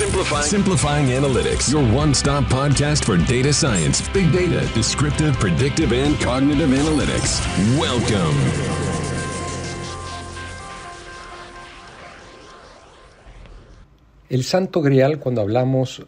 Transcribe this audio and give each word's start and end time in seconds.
Simplifying. 0.00 0.44
Simplifying 0.44 1.06
Analytics, 1.08 1.70
your 1.70 1.84
one 1.94 2.14
stop 2.14 2.44
podcast 2.44 3.04
for 3.04 3.18
data 3.18 3.52
science, 3.52 4.00
big 4.14 4.32
data, 4.32 4.66
descriptive, 4.72 5.38
predictive, 5.38 5.92
and 5.92 6.18
cognitive 6.24 6.70
analytics. 6.70 7.38
Welcome. 7.78 8.34
El 14.30 14.42
santo 14.44 14.80
grial 14.80 15.18
cuando 15.18 15.42
hablamos 15.42 16.06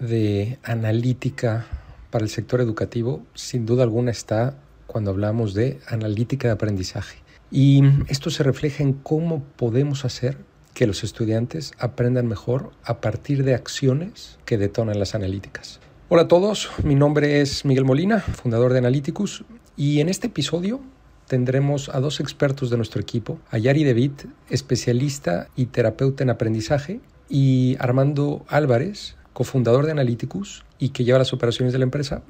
de 0.00 0.58
analítica 0.64 1.66
para 2.10 2.24
el 2.24 2.30
sector 2.30 2.60
educativo, 2.60 3.22
sin 3.34 3.64
duda 3.64 3.84
alguna 3.84 4.10
está 4.10 4.56
cuando 4.88 5.12
hablamos 5.12 5.54
de 5.54 5.78
analítica 5.86 6.48
de 6.48 6.54
aprendizaje. 6.54 7.20
Y 7.52 7.80
esto 8.08 8.30
se 8.30 8.42
refleja 8.42 8.82
en 8.82 8.92
cómo 8.92 9.44
podemos 9.56 10.04
hacer 10.04 10.49
que 10.80 10.86
los 10.86 11.04
estudiantes 11.04 11.72
aprendan 11.78 12.26
mejor 12.26 12.70
a 12.84 13.02
partir 13.02 13.44
de 13.44 13.54
acciones 13.54 14.38
que 14.46 14.56
detonan 14.56 14.98
las 14.98 15.14
analíticas. 15.14 15.78
Hola 16.08 16.22
a 16.22 16.28
todos, 16.28 16.70
mi 16.82 16.94
nombre 16.94 17.42
es 17.42 17.66
Miguel 17.66 17.84
Molina, 17.84 18.20
fundador 18.20 18.72
de 18.72 18.78
Analyticus, 18.78 19.44
y 19.76 20.00
en 20.00 20.08
este 20.08 20.28
episodio 20.28 20.80
tendremos 21.28 21.90
a 21.90 22.00
dos 22.00 22.18
expertos 22.18 22.70
de 22.70 22.78
nuestro 22.78 22.98
equipo, 22.98 23.38
a 23.50 23.58
Yari 23.58 23.84
David, 23.84 24.12
especialista 24.48 25.48
y 25.54 25.66
terapeuta 25.66 26.24
en 26.24 26.30
aprendizaje, 26.30 27.00
y 27.28 27.76
Armando 27.78 28.46
Álvarez, 28.48 29.16
cofundador 29.34 29.84
de 29.84 29.92
Analyticus 29.92 30.64
y 30.78 30.88
que 30.88 31.04
lleva 31.04 31.18
las 31.18 31.34
operaciones 31.34 31.74
de 31.74 31.78
la 31.78 31.84
empresa. 31.84 32.22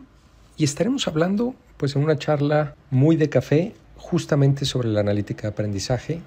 Y 0.56 0.64
estaremos 0.64 1.06
hablando 1.06 1.54
pues 1.76 1.94
en 1.94 2.02
una 2.02 2.18
charla 2.18 2.74
muy 2.90 3.14
de 3.14 3.28
café 3.28 3.74
justamente 3.94 4.64
sobre 4.64 4.88
la 4.88 4.98
analítica 4.98 5.42
de 5.42 5.48
aprendizaje, 5.50 6.20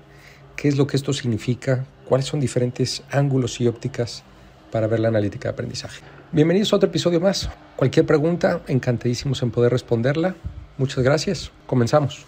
qué 0.55 0.69
es 0.69 0.77
lo 0.77 0.87
que 0.87 0.95
esto 0.95 1.11
significa, 1.11 1.85
cuáles 2.05 2.27
son 2.27 2.39
diferentes 2.39 3.03
ángulos 3.11 3.59
y 3.61 3.67
ópticas 3.67 4.23
para 4.71 4.87
ver 4.87 4.99
la 4.99 5.09
analítica 5.09 5.49
de 5.49 5.53
aprendizaje. 5.53 6.03
Bienvenidos 6.31 6.73
a 6.73 6.77
otro 6.77 6.89
episodio 6.89 7.19
más. 7.19 7.49
Cualquier 7.75 8.05
pregunta, 8.05 8.63
encantadísimos 8.67 9.41
en 9.43 9.51
poder 9.51 9.71
responderla. 9.71 10.35
Muchas 10.77 11.03
gracias. 11.03 11.51
Comenzamos. 11.67 12.25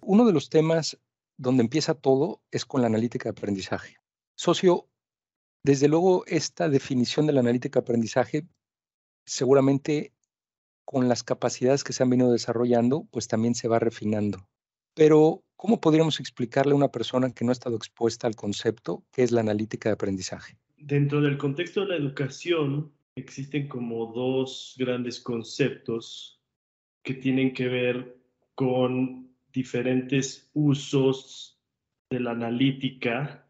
Uno 0.00 0.26
de 0.26 0.32
los 0.32 0.50
temas 0.50 0.98
donde 1.38 1.62
empieza 1.62 1.94
todo 1.94 2.42
es 2.50 2.64
con 2.64 2.80
la 2.80 2.88
analítica 2.88 3.24
de 3.24 3.38
aprendizaje. 3.38 3.96
Socio, 4.34 4.88
desde 5.64 5.88
luego 5.88 6.24
esta 6.26 6.68
definición 6.68 7.26
de 7.26 7.32
la 7.32 7.40
analítica 7.40 7.80
de 7.80 7.84
aprendizaje 7.84 8.46
seguramente 9.24 10.12
con 10.84 11.08
las 11.08 11.22
capacidades 11.22 11.84
que 11.84 11.92
se 11.92 12.02
han 12.02 12.10
venido 12.10 12.32
desarrollando, 12.32 13.06
pues 13.10 13.28
también 13.28 13.54
se 13.54 13.68
va 13.68 13.78
refinando. 13.78 14.48
Pero, 14.94 15.42
¿cómo 15.56 15.80
podríamos 15.80 16.20
explicarle 16.20 16.72
a 16.72 16.76
una 16.76 16.90
persona 16.90 17.32
que 17.32 17.44
no 17.44 17.50
ha 17.50 17.52
estado 17.52 17.76
expuesta 17.76 18.26
al 18.26 18.36
concepto 18.36 19.04
que 19.12 19.22
es 19.22 19.32
la 19.32 19.40
analítica 19.40 19.88
de 19.88 19.94
aprendizaje? 19.94 20.58
Dentro 20.76 21.20
del 21.20 21.38
contexto 21.38 21.82
de 21.82 21.88
la 21.88 21.96
educación 21.96 22.92
existen 23.14 23.68
como 23.68 24.12
dos 24.12 24.74
grandes 24.78 25.20
conceptos 25.20 26.40
que 27.02 27.14
tienen 27.14 27.54
que 27.54 27.68
ver 27.68 28.16
con 28.54 29.30
diferentes 29.52 30.50
usos 30.54 31.58
de 32.10 32.20
la 32.20 32.32
analítica 32.32 33.46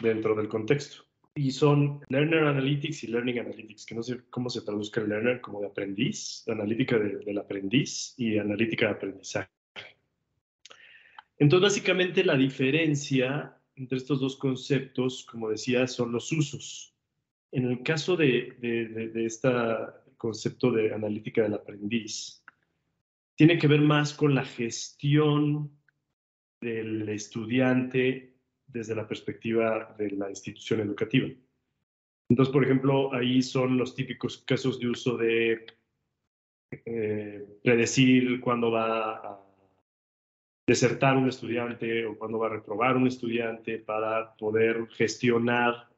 dentro 0.00 0.34
del 0.34 0.48
contexto 0.48 1.03
y 1.36 1.50
son 1.50 2.00
Learner 2.08 2.44
Analytics 2.44 3.04
y 3.04 3.06
Learning 3.08 3.40
Analytics, 3.40 3.86
que 3.86 3.94
no 3.94 4.02
sé 4.02 4.20
cómo 4.30 4.48
se 4.48 4.60
traduzca 4.60 5.00
el 5.00 5.08
Learner 5.08 5.40
como 5.40 5.60
de 5.60 5.66
aprendiz, 5.66 6.44
analítica 6.46 6.98
del 6.98 7.38
aprendiz 7.38 8.14
y 8.16 8.38
analítica 8.38 8.86
de 8.86 8.92
aprendizaje. 8.92 9.50
Entonces, 11.38 11.70
básicamente 11.70 12.24
la 12.24 12.36
diferencia 12.36 13.56
entre 13.74 13.98
estos 13.98 14.20
dos 14.20 14.36
conceptos, 14.36 15.26
como 15.28 15.50
decía, 15.50 15.88
son 15.88 16.12
los 16.12 16.30
usos. 16.30 16.94
En 17.50 17.66
el 17.66 17.82
caso 17.82 18.16
de, 18.16 18.56
de, 18.60 19.08
de 19.08 19.26
este 19.26 19.48
concepto 20.16 20.70
de 20.70 20.94
analítica 20.94 21.42
del 21.42 21.54
aprendiz, 21.54 22.44
tiene 23.34 23.58
que 23.58 23.66
ver 23.66 23.80
más 23.80 24.14
con 24.14 24.36
la 24.36 24.44
gestión 24.44 25.76
del 26.60 27.08
estudiante 27.08 28.33
desde 28.74 28.94
la 28.94 29.06
perspectiva 29.06 29.94
de 29.96 30.10
la 30.10 30.28
institución 30.28 30.80
educativa. 30.80 31.28
Entonces, 32.28 32.52
por 32.52 32.64
ejemplo, 32.64 33.14
ahí 33.14 33.40
son 33.40 33.78
los 33.78 33.94
típicos 33.94 34.38
casos 34.38 34.80
de 34.80 34.88
uso 34.88 35.16
de 35.16 35.64
eh, 36.84 37.46
predecir 37.62 38.40
cuándo 38.40 38.72
va 38.72 39.12
a 39.12 39.40
desertar 40.66 41.16
un 41.16 41.28
estudiante 41.28 42.04
o 42.06 42.18
cuándo 42.18 42.38
va 42.38 42.46
a 42.48 42.56
reprobar 42.56 42.96
un 42.96 43.06
estudiante 43.06 43.78
para 43.78 44.34
poder 44.34 44.88
gestionar, 44.88 45.88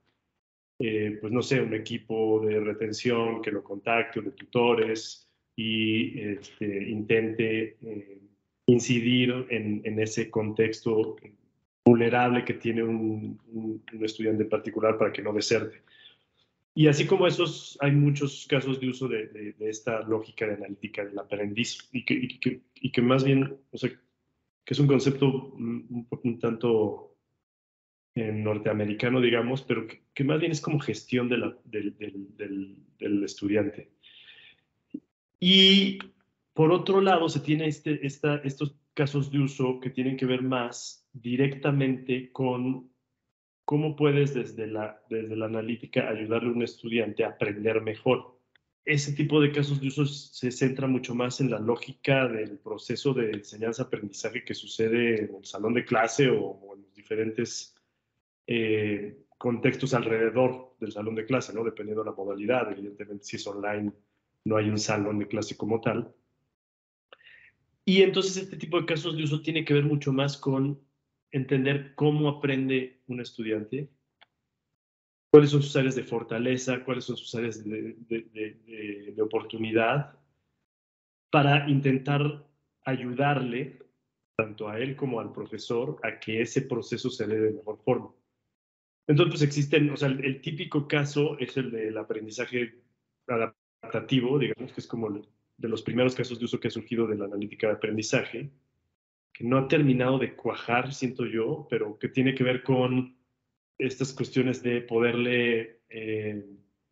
eh, 0.79 1.17
pues 1.21 1.33
no 1.33 1.41
sé, 1.41 1.63
un 1.63 1.73
equipo 1.73 2.45
de 2.45 2.61
retención 2.61 3.41
que 3.41 3.53
lo 3.53 3.63
contacte 3.65 4.19
o 4.21 4.23
de 4.23 4.33
tutores 4.33 5.31
y 5.57 6.21
este, 6.21 6.91
intente 6.91 7.79
eh, 7.83 8.19
incidir 8.67 9.47
en, 9.49 9.81
en, 9.85 9.99
ese 10.01 10.29
contexto 10.29 11.17
vulnerable 11.87 12.45
que 12.45 12.55
tiene 12.55 12.83
un, 12.83 13.41
estudiante 14.03 14.43
en 14.43 14.49
particular 14.49 14.99
para 14.99 15.13
que 15.13 15.23
no 15.23 15.33
deserte. 15.33 15.83
Y 16.75 16.89
así 16.89 17.07
como 17.07 17.27
esos, 17.27 17.79
hay 17.81 17.93
muchos 17.93 18.47
casos 18.51 18.81
de 18.81 18.89
uso 18.89 19.09
de, 19.09 19.55
esta 19.61 20.03
lógica 20.03 20.47
de 20.47 20.55
analítica 20.55 21.05
del 21.05 21.19
aprendiz 21.19 21.89
y 21.93 22.05
que, 22.05 22.61
y 22.75 22.91
que, 22.91 23.03
más 23.03 23.25
bien, 23.25 23.57
o 23.71 23.79
sea, 23.79 23.89
que 23.91 24.75
es 24.75 24.79
un 24.81 24.89
concepto 24.89 25.27
un, 25.55 26.07
un 26.11 26.39
tanto 26.39 27.17
norteamericano, 28.17 29.21
digamos, 29.21 29.63
pero 29.63 29.87
que, 29.87 30.25
más 30.25 30.41
bien 30.41 30.53
es 30.53 30.61
como 30.61 30.81
gestión 30.81 31.29
de 31.29 31.39
la, 31.39 31.57
del, 31.65 31.97
del, 31.97 32.77
del, 32.99 33.25
estudiante. 33.25 33.91
Y 35.39 35.99
por 36.53 36.73
otro 36.73 37.01
lado, 37.01 37.29
se 37.29 37.41
tiene 37.41 37.69
este, 37.69 38.05
esta, 38.07 38.37
estos 38.37 38.75
casos 38.95 39.31
de 39.31 39.39
uso 39.41 39.79
que 39.81 39.91
tienen 39.91 40.17
que 40.17 40.27
ver 40.27 40.43
más 40.43 41.06
directamente 41.23 42.31
con 42.33 42.91
cómo 43.65 43.97
puedes 43.97 44.35
desde 44.35 44.67
la, 44.67 45.03
desde 45.09 45.37
la 45.37 45.47
analítica 45.47 46.09
ayudarle 46.09 46.51
a 46.51 46.53
un 46.53 46.63
estudiante 46.63 47.25
a 47.25 47.31
aprender 47.31 47.81
mejor. 47.81 48.39
Ese 48.85 49.13
tipo 49.13 49.41
de 49.41 49.51
casos 49.51 49.81
de 49.81 49.89
uso 49.89 50.07
se 50.07 50.53
centra 50.53 50.87
mucho 50.87 51.15
más 51.15 51.41
en 51.41 51.51
la 51.51 51.59
lógica 51.59 52.29
del 52.29 52.59
proceso 52.59 53.13
de 53.13 53.33
enseñanza-aprendizaje 53.33 54.45
que 54.45 54.55
sucede 54.55 55.25
en 55.25 55.35
el 55.35 55.45
salón 55.45 55.75
de 55.75 55.85
clase 55.85 56.29
o, 56.29 56.75
en 56.77 56.83
los 56.83 56.95
diferentes 56.95 57.75
eh, 58.47 59.19
contextos 59.37 59.95
alrededor 59.95 60.77
del 60.79 60.93
salón 60.93 61.17
de 61.17 61.27
clase, 61.27 61.53
¿no? 61.53 61.65
dependiendo 61.65 62.05
de 62.05 62.11
la 62.11 62.17
modalidad. 62.17 62.71
Evidentemente, 62.71 63.25
si 63.25 63.37
es 63.37 63.47
online, 63.49 63.93
no 64.45 64.57
hay 64.57 64.69
un 64.69 64.79
salón 64.79 65.19
de 65.19 65.27
clase 65.27 65.57
como 65.57 65.81
tal. 65.81 66.15
Y 67.85 68.03
entonces 68.03 68.37
este 68.37 68.57
tipo 68.57 68.81
de 68.81 68.87
casos 68.87 69.17
de 69.17 69.25
uso 69.25 69.41
tiene 69.41 69.65
que 69.65 69.75
ver 69.75 69.85
mucho 69.85 70.13
más 70.13 70.37
con 70.37 70.81
entender 71.31 71.95
cómo 71.95 72.29
aprende 72.29 73.01
un 73.07 73.21
estudiante, 73.21 73.91
cuáles 75.31 75.51
son 75.51 75.63
sus 75.63 75.77
áreas 75.77 75.95
de 75.95 76.03
fortaleza, 76.03 76.85
cuáles 76.85 77.05
son 77.05 77.17
sus 77.17 77.35
áreas 77.35 77.63
de, 77.63 79.15
oportunidad, 79.21 80.19
para 81.31 81.69
intentar 81.69 82.47
ayudarle, 82.85 83.79
tanto 84.37 84.69
a 84.69 84.79
él 84.79 84.97
como 84.97 85.21
al 85.21 85.33
profesor, 85.33 85.99
a 86.03 86.19
que 86.21 86.41
ese 86.41 86.63
proceso 86.63 87.11
se 87.11 87.27
dé 87.27 87.41
de 87.41 87.53
mejor 87.53 87.79
forma. 87.85 88.15
Entonces, 89.09 89.33
pues 89.33 89.43
existen, 89.43 89.91
o 89.91 89.97
sea, 89.97 90.09
el, 90.09 90.25
el 90.25 90.41
típico 90.41 90.89
caso 90.89 91.39
es 91.39 91.57
el 91.57 91.71
del 91.71 91.97
aprendizaje 91.99 92.83
adaptativo, 93.29 94.39
digamos, 94.39 94.73
que 94.73 94.81
es 94.81 94.87
como 94.87 95.11
de 95.11 95.69
los 95.69 95.83
primeros 95.83 96.15
casos 96.15 96.39
de 96.39 96.45
uso 96.45 96.61
que 96.61 96.69
ha 96.69 96.71
surgido 96.71 97.07
de 97.07 97.17
la 97.17 97.27
analítica 97.27 97.69
de 97.69 97.75
aprendizaje, 97.75 98.51
que 99.37 99.45
no 99.45 99.59
ha 99.59 99.69
terminado 99.69 100.19
de 100.19 100.35
cuajar, 100.35 100.95
siento 100.95 101.27
yo, 101.27 101.67
pero 101.69 101.99
que 101.99 102.09
tiene 102.09 102.35
que 102.35 102.43
ver 102.43 102.63
con 102.63 103.15
estas 103.77 104.15
cuestiones 104.15 104.63
de 104.63 104.81
poderle 104.81 105.81
eh, 105.91 106.43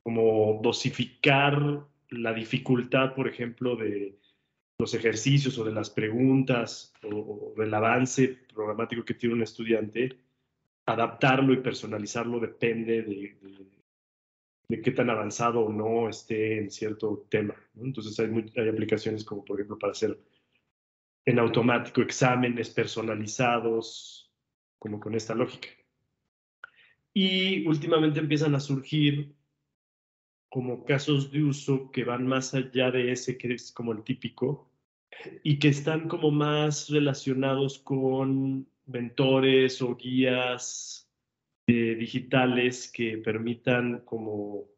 como 0.03 0.61
dosificar 0.63 1.87
la 2.11 2.35
dificultad, 2.35 3.15
por 3.15 3.29
ejemplo, 3.29 3.77
de 3.77 4.19
los 4.79 4.93
ejercicios 4.93 5.57
o 5.57 5.65
de 5.65 5.73
las 5.73 5.89
preguntas 5.89 6.93
o, 7.03 7.55
del 7.57 7.73
avance 7.73 8.41
programático 8.53 9.07
que 9.07 9.15
tiene 9.15 9.37
un 9.37 9.43
estudiante, 9.43 10.19
adaptarlo 10.85 11.55
y 11.55 11.63
personalizarlo 11.63 12.41
depende 12.41 13.05
de, 13.05 13.39
de, 14.69 14.83
qué 14.83 14.91
tan 14.91 15.09
avanzado 15.09 15.61
o 15.61 15.73
no 15.73 16.11
esté 16.11 16.59
en 16.59 16.71
cierto 16.71 17.25
tema. 17.31 17.55
Entonces 17.81 18.21
hay, 18.21 18.29
hay 18.55 18.69
aplicaciones 18.69 19.25
como, 19.25 19.47
por 19.47 19.59
ejemplo, 19.59 19.79
para 19.79 19.93
hacer 19.93 20.19
en 21.27 21.39
automático 21.39 22.03
exámenes 22.03 22.71
personalizados, 22.71 24.31
como 24.79 25.01
con 25.01 25.15
esta 25.15 25.35
lógica. 25.35 25.69
Y 27.13 27.67
últimamente 27.67 28.21
empiezan 28.21 28.55
a 28.55 28.61
surgir 28.61 29.35
como 30.49 30.85
casos 30.85 31.33
de 31.33 31.43
uso 31.43 31.91
que 31.91 32.05
van 32.05 32.27
más 32.27 32.55
allá 32.55 32.91
de 32.91 33.11
ese 33.11 33.37
que 33.37 33.55
es 33.55 33.73
como 33.73 33.93
el 33.93 34.05
típico 34.05 34.71
y 35.43 35.59
que 35.59 35.69
están 35.69 36.09
como 36.09 36.31
más 36.31 36.89
relacionados 36.91 37.79
con 37.79 38.69
mentores 38.87 39.81
o 39.81 39.97
guías 39.97 41.11
eh, 41.67 41.95
digitales 41.95 42.91
que 42.93 43.19
permitan 43.19 44.01
como 44.05 44.69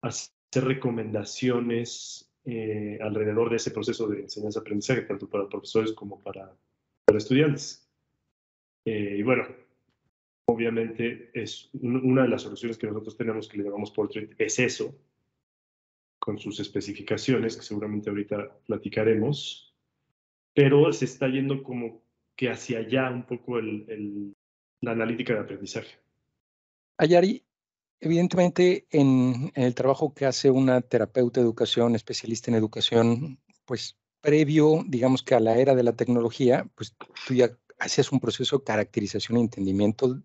hacer 0.00 0.32
recomendaciones 0.64 2.25
eh, 2.46 2.98
alrededor 3.02 3.50
de 3.50 3.56
ese 3.56 3.70
proceso 3.70 4.08
de 4.08 4.22
enseñanza-aprendizaje, 4.22 5.02
tanto 5.02 5.28
para 5.28 5.48
profesores 5.48 5.92
como 5.92 6.22
para, 6.22 6.56
para 7.04 7.18
estudiantes. 7.18 7.88
y 8.84 9.22
bueno, 9.22 9.46
obviamente 10.46 11.30
es 11.34 11.68
una 11.74 12.22
de 12.22 12.28
las 12.28 12.42
soluciones 12.42 12.78
que 12.78 12.86
nosotros 12.86 13.16
tenemos 13.16 13.48
que 13.48 13.58
le 13.58 13.64
llamamos 13.64 13.90
Portrait, 13.90 14.32
es 14.38 14.58
eso, 14.58 14.94
con 16.18 16.38
sus 16.38 16.58
especificaciones, 16.60 17.56
que 17.56 17.62
seguramente 17.62 18.10
ahorita 18.10 18.58
platicaremos, 18.66 19.74
pero 20.54 20.92
se 20.92 21.04
está 21.04 21.28
yendo 21.28 21.62
como 21.62 22.02
que 22.34 22.50
hacia 22.50 22.78
allá 22.78 23.10
un 23.10 23.24
poco 23.24 23.58
el, 23.58 24.34
la 24.80 24.92
analítica 24.92 25.34
de 25.34 25.40
aprendizaje. 25.40 25.98
Ayari, 26.98 27.44
evidentemente 28.00 28.86
en, 28.90 29.52
el 29.54 29.74
trabajo 29.74 30.14
que 30.14 30.26
hace 30.26 30.50
una 30.50 30.80
terapeuta 30.80 31.40
de 31.40 31.46
educación, 31.46 31.94
especialista 31.94 32.50
en 32.50 32.56
educación, 32.56 33.40
pues 33.64 33.96
previo, 34.20 34.84
digamos 34.86 35.22
que 35.22 35.34
a 35.34 35.40
la 35.40 35.56
era 35.58 35.74
de 35.74 35.82
la 35.82 35.94
tecnología, 35.94 36.68
pues 36.74 36.94
tú 37.26 37.34
ya 37.34 37.50
hacías 37.78 38.12
un 38.12 38.20
proceso 38.20 38.58
de 38.58 38.64
caracterización 38.64 39.38
y 39.38 39.42
entendimiento 39.42 40.20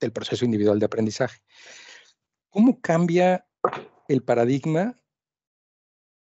del 0.00 0.12
proceso 0.12 0.44
individual 0.44 0.78
de 0.78 0.86
aprendizaje. 0.86 1.40
¿Cómo 2.50 2.80
cambia 2.80 3.46
el 4.08 4.22
paradigma 4.22 4.96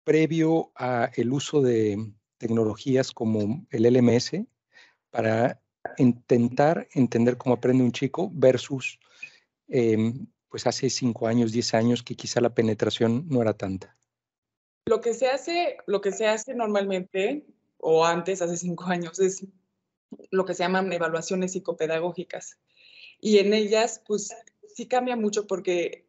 previo 0.04 0.72
a 0.76 1.12
el 1.16 1.32
uso 1.32 1.62
de 1.62 2.14
tecnologías 2.38 3.12
como 3.12 3.66
el 3.70 3.84
LMS 3.84 4.46
para 5.10 5.62
intentar 5.98 6.88
entender 6.94 7.38
cómo 7.38 7.56
aprende 7.56 7.84
un 7.84 7.92
chico 7.92 8.30
versus 8.34 9.00
em, 9.68 10.28
pues 10.56 10.68
hace 10.68 10.90
cinco 10.90 11.28
años, 11.28 11.52
diez 11.52 11.74
años 11.74 12.02
que 12.02 12.16
quizá 12.16 12.40
la 12.40 12.56
penetración 12.56 13.28
no 13.28 13.42
era 13.42 13.58
tanta? 13.58 13.98
Lo 14.86 15.02
que 15.02 15.14
se 15.14 15.28
hace, 15.28 15.76
lo 15.86 16.00
que 16.00 16.14
se 16.14 16.28
hace 16.28 16.54
normalmente 16.54 17.46
o 17.78 18.06
antes, 18.06 18.42
hace 18.42 18.56
cinco 18.56 18.86
años, 18.86 19.20
es 19.20 19.46
lo 20.32 20.46
que 20.46 20.54
se 20.54 20.64
llaman 20.64 20.94
evaluaciones 20.94 21.52
psicopedagógicas. 21.52 22.58
Y 23.20 23.40
en 23.40 23.54
ellas, 23.54 24.02
pues 24.08 24.34
sí 24.74 24.88
cambia 24.88 25.18
mucho 25.18 25.46
porque 25.46 26.06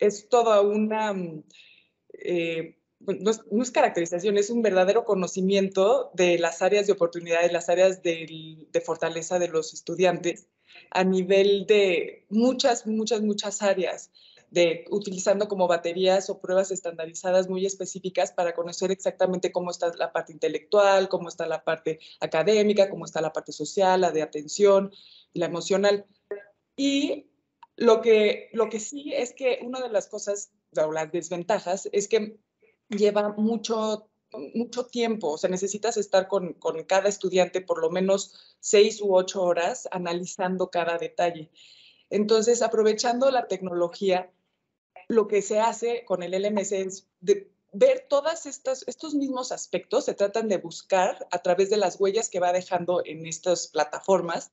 es 0.00 0.28
toda 0.28 0.60
una, 0.60 1.12
mm, 1.12 1.44
eh, 2.14 2.76
pues, 3.04 3.20
no, 3.48 3.62
es, 3.62 3.70
caracterización, 3.70 4.38
es 4.38 4.50
un 4.50 4.62
verdadero 4.62 5.04
conocimiento 5.04 6.10
de 6.14 6.40
las 6.40 6.62
áreas 6.62 6.88
de 6.88 6.94
oportunidad, 6.94 7.48
las 7.52 7.68
áreas 7.68 8.02
de, 8.02 8.66
de 8.72 8.80
fortaleza 8.80 9.38
de 9.38 9.46
los 9.46 9.72
estudiantes 9.72 10.48
a 10.90 11.04
nivel 11.04 11.66
de 11.66 12.24
muchas, 12.30 12.86
muchas, 12.86 13.22
muchas 13.22 13.62
áreas. 13.62 14.10
De, 14.50 14.84
utilizando 14.90 15.48
como 15.48 15.66
baterías 15.66 16.30
o 16.30 16.38
pruebas 16.38 16.70
estandarizadas 16.70 17.48
muy 17.48 17.66
específicas 17.66 18.30
para 18.30 18.54
conocer 18.54 18.92
exactamente 18.92 19.50
cómo 19.50 19.72
está 19.72 19.92
la 19.96 20.12
parte 20.12 20.32
intelectual, 20.32 21.08
cómo 21.08 21.28
está 21.28 21.48
la 21.48 21.64
parte 21.64 21.98
académica, 22.20 22.88
cómo 22.88 23.04
está 23.04 23.20
la 23.20 23.32
parte 23.32 23.50
social, 23.50 24.00
la 24.00 24.12
de 24.12 24.22
atención, 24.22 24.92
la 25.32 25.46
emocional. 25.46 26.06
Y 26.76 27.26
lo 27.76 28.00
que, 28.00 28.50
lo 28.52 28.68
que 28.68 28.80
sí 28.80 29.12
es 29.12 29.32
que 29.32 29.58
una 29.62 29.80
de 29.80 29.88
las 29.88 30.06
cosas, 30.06 30.52
o 30.76 30.92
las 30.92 31.10
desventajas, 31.10 31.88
es 31.92 32.06
que 32.06 32.38
lleva 32.88 33.32
mucho, 33.36 34.08
mucho 34.54 34.86
tiempo, 34.86 35.32
o 35.32 35.38
sea, 35.38 35.50
necesitas 35.50 35.96
estar 35.96 36.28
con, 36.28 36.54
con 36.54 36.82
cada 36.84 37.08
estudiante 37.08 37.60
por 37.60 37.80
lo 37.80 37.90
menos 37.90 38.56
seis 38.60 39.00
u 39.00 39.14
ocho 39.14 39.42
horas 39.42 39.88
analizando 39.90 40.70
cada 40.70 40.98
detalle. 40.98 41.50
Entonces, 42.10 42.62
aprovechando 42.62 43.30
la 43.30 43.48
tecnología, 43.48 44.30
lo 45.08 45.26
que 45.26 45.42
se 45.42 45.60
hace 45.60 46.04
con 46.04 46.22
el 46.22 46.32
LMS 46.32 46.72
es 46.72 47.08
de 47.20 47.50
ver 47.72 48.06
todos 48.08 48.46
estos 48.46 49.14
mismos 49.14 49.50
aspectos, 49.50 50.04
se 50.04 50.14
tratan 50.14 50.48
de 50.48 50.58
buscar 50.58 51.26
a 51.30 51.38
través 51.40 51.70
de 51.70 51.76
las 51.76 52.00
huellas 52.00 52.30
que 52.30 52.40
va 52.40 52.52
dejando 52.52 53.02
en 53.04 53.26
estas 53.26 53.66
plataformas 53.66 54.52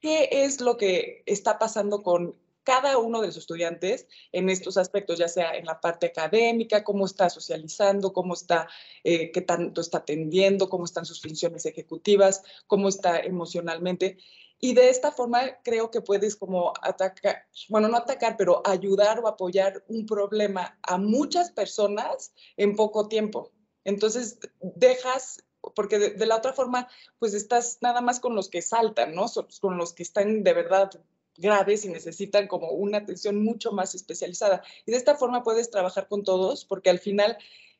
qué 0.00 0.28
es 0.32 0.60
lo 0.60 0.76
que 0.76 1.22
está 1.26 1.58
pasando 1.58 2.02
con 2.02 2.34
cada 2.64 2.98
uno 2.98 3.20
de 3.20 3.28
los 3.28 3.36
estudiantes 3.36 4.06
en 4.32 4.50
estos 4.50 4.76
aspectos, 4.76 5.18
ya 5.18 5.28
sea 5.28 5.56
en 5.56 5.66
la 5.66 5.80
parte 5.80 6.06
académica, 6.06 6.84
cómo 6.84 7.06
está 7.06 7.30
socializando, 7.30 8.12
cómo 8.12 8.34
está, 8.34 8.68
eh, 9.04 9.30
qué 9.32 9.40
tanto 9.40 9.80
está 9.80 9.98
atendiendo, 9.98 10.68
cómo 10.68 10.84
están 10.84 11.04
sus 11.04 11.20
funciones 11.20 11.66
ejecutivas, 11.66 12.42
cómo 12.66 12.88
está 12.88 13.20
emocionalmente. 13.20 14.18
Y 14.58 14.74
de 14.74 14.90
esta 14.90 15.10
forma 15.10 15.58
creo 15.62 15.90
que 15.90 16.02
puedes 16.02 16.36
como 16.36 16.74
atacar, 16.82 17.46
bueno, 17.70 17.88
no 17.88 17.96
atacar, 17.96 18.36
pero 18.36 18.62
ayudar 18.66 19.18
o 19.20 19.28
apoyar 19.28 19.82
un 19.88 20.04
problema 20.04 20.78
a 20.82 20.98
muchas 20.98 21.50
personas 21.50 22.32
en 22.56 22.76
poco 22.76 23.08
tiempo. 23.08 23.52
Entonces, 23.84 24.38
dejas 24.60 25.42
porque 25.74 25.98
de, 25.98 26.26
la 26.26 26.36
otra 26.36 26.52
forma, 26.52 26.88
pues 27.18 27.34
estás 27.34 27.78
nada 27.80 28.00
más 28.00 28.20
con 28.20 28.34
los 28.34 28.48
que 28.48 28.62
saltan, 28.62 29.14
¿no? 29.14 29.26
Con 29.60 29.76
los 29.76 29.92
que 29.92 30.02
están 30.02 30.42
de 30.42 30.54
verdad 30.54 30.90
graves 31.36 31.84
y 31.84 31.88
necesitan 31.88 32.46
como 32.46 32.70
una 32.70 32.98
atención 32.98 33.42
mucho 33.42 33.72
más 33.72 33.94
especializada. 33.94 34.62
Y 34.86 34.92
de 34.92 34.96
esta 34.96 35.16
forma 35.16 35.42
puedes 35.42 35.70
trabajar 35.70 36.08
con 36.08 36.24
todos, 36.24 36.64
porque 36.64 36.90
al 36.90 36.98
final, 36.98 37.36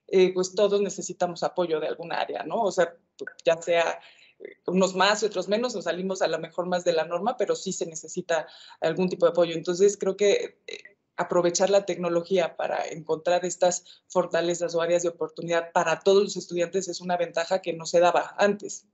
eh, 0.09 0.33
pues 0.33 0.55
todos 0.55 0.81
necesitamos 0.81 1.43
apoyo 1.43 1.81
de 1.81 1.89
alguna 1.89 2.21
área, 2.21 2.43
¿no? 2.45 2.63
O 2.63 2.73
sea, 2.73 2.97
ya 3.45 3.61
sea 3.61 4.01
eh, 4.39 4.57
unos 4.67 4.95
más 4.95 5.23
y 5.23 5.27
otros 5.27 5.49
menos, 5.49 5.75
nos 5.75 5.85
salimos 5.85 6.23
a 6.23 6.29
lo 6.29 6.39
mejor 6.39 6.67
más 6.67 6.85
de 6.85 6.93
la 6.93 7.05
norma, 7.05 7.37
pero 7.37 7.55
sí 7.57 7.73
se 7.73 7.87
necesita 7.87 8.47
algún 8.81 9.09
tipo 9.09 9.27
de 9.27 9.31
apoyo. 9.31 9.55
Entonces, 9.55 9.97
creo 9.97 10.17
que 10.17 10.59
eh, 10.67 10.99
aprovechar 11.17 11.69
la 11.69 11.85
tecnología 11.85 12.57
para 12.57 12.87
encontrar 12.89 13.45
estas 13.45 13.85
fortalezas 14.09 14.75
o 14.75 14.81
áreas 14.81 15.03
de 15.03 15.11
oportunidad 15.11 15.71
para 15.73 16.01
todos 16.01 16.23
los 16.23 16.37
estudiantes 16.37 16.89
es 16.89 17.03
una 17.03 17.19
ventaja 17.19 17.61
que 17.61 17.75
no 17.75 17.85
se 17.85 18.01
daba 18.01 18.35
antes. 18.39 18.87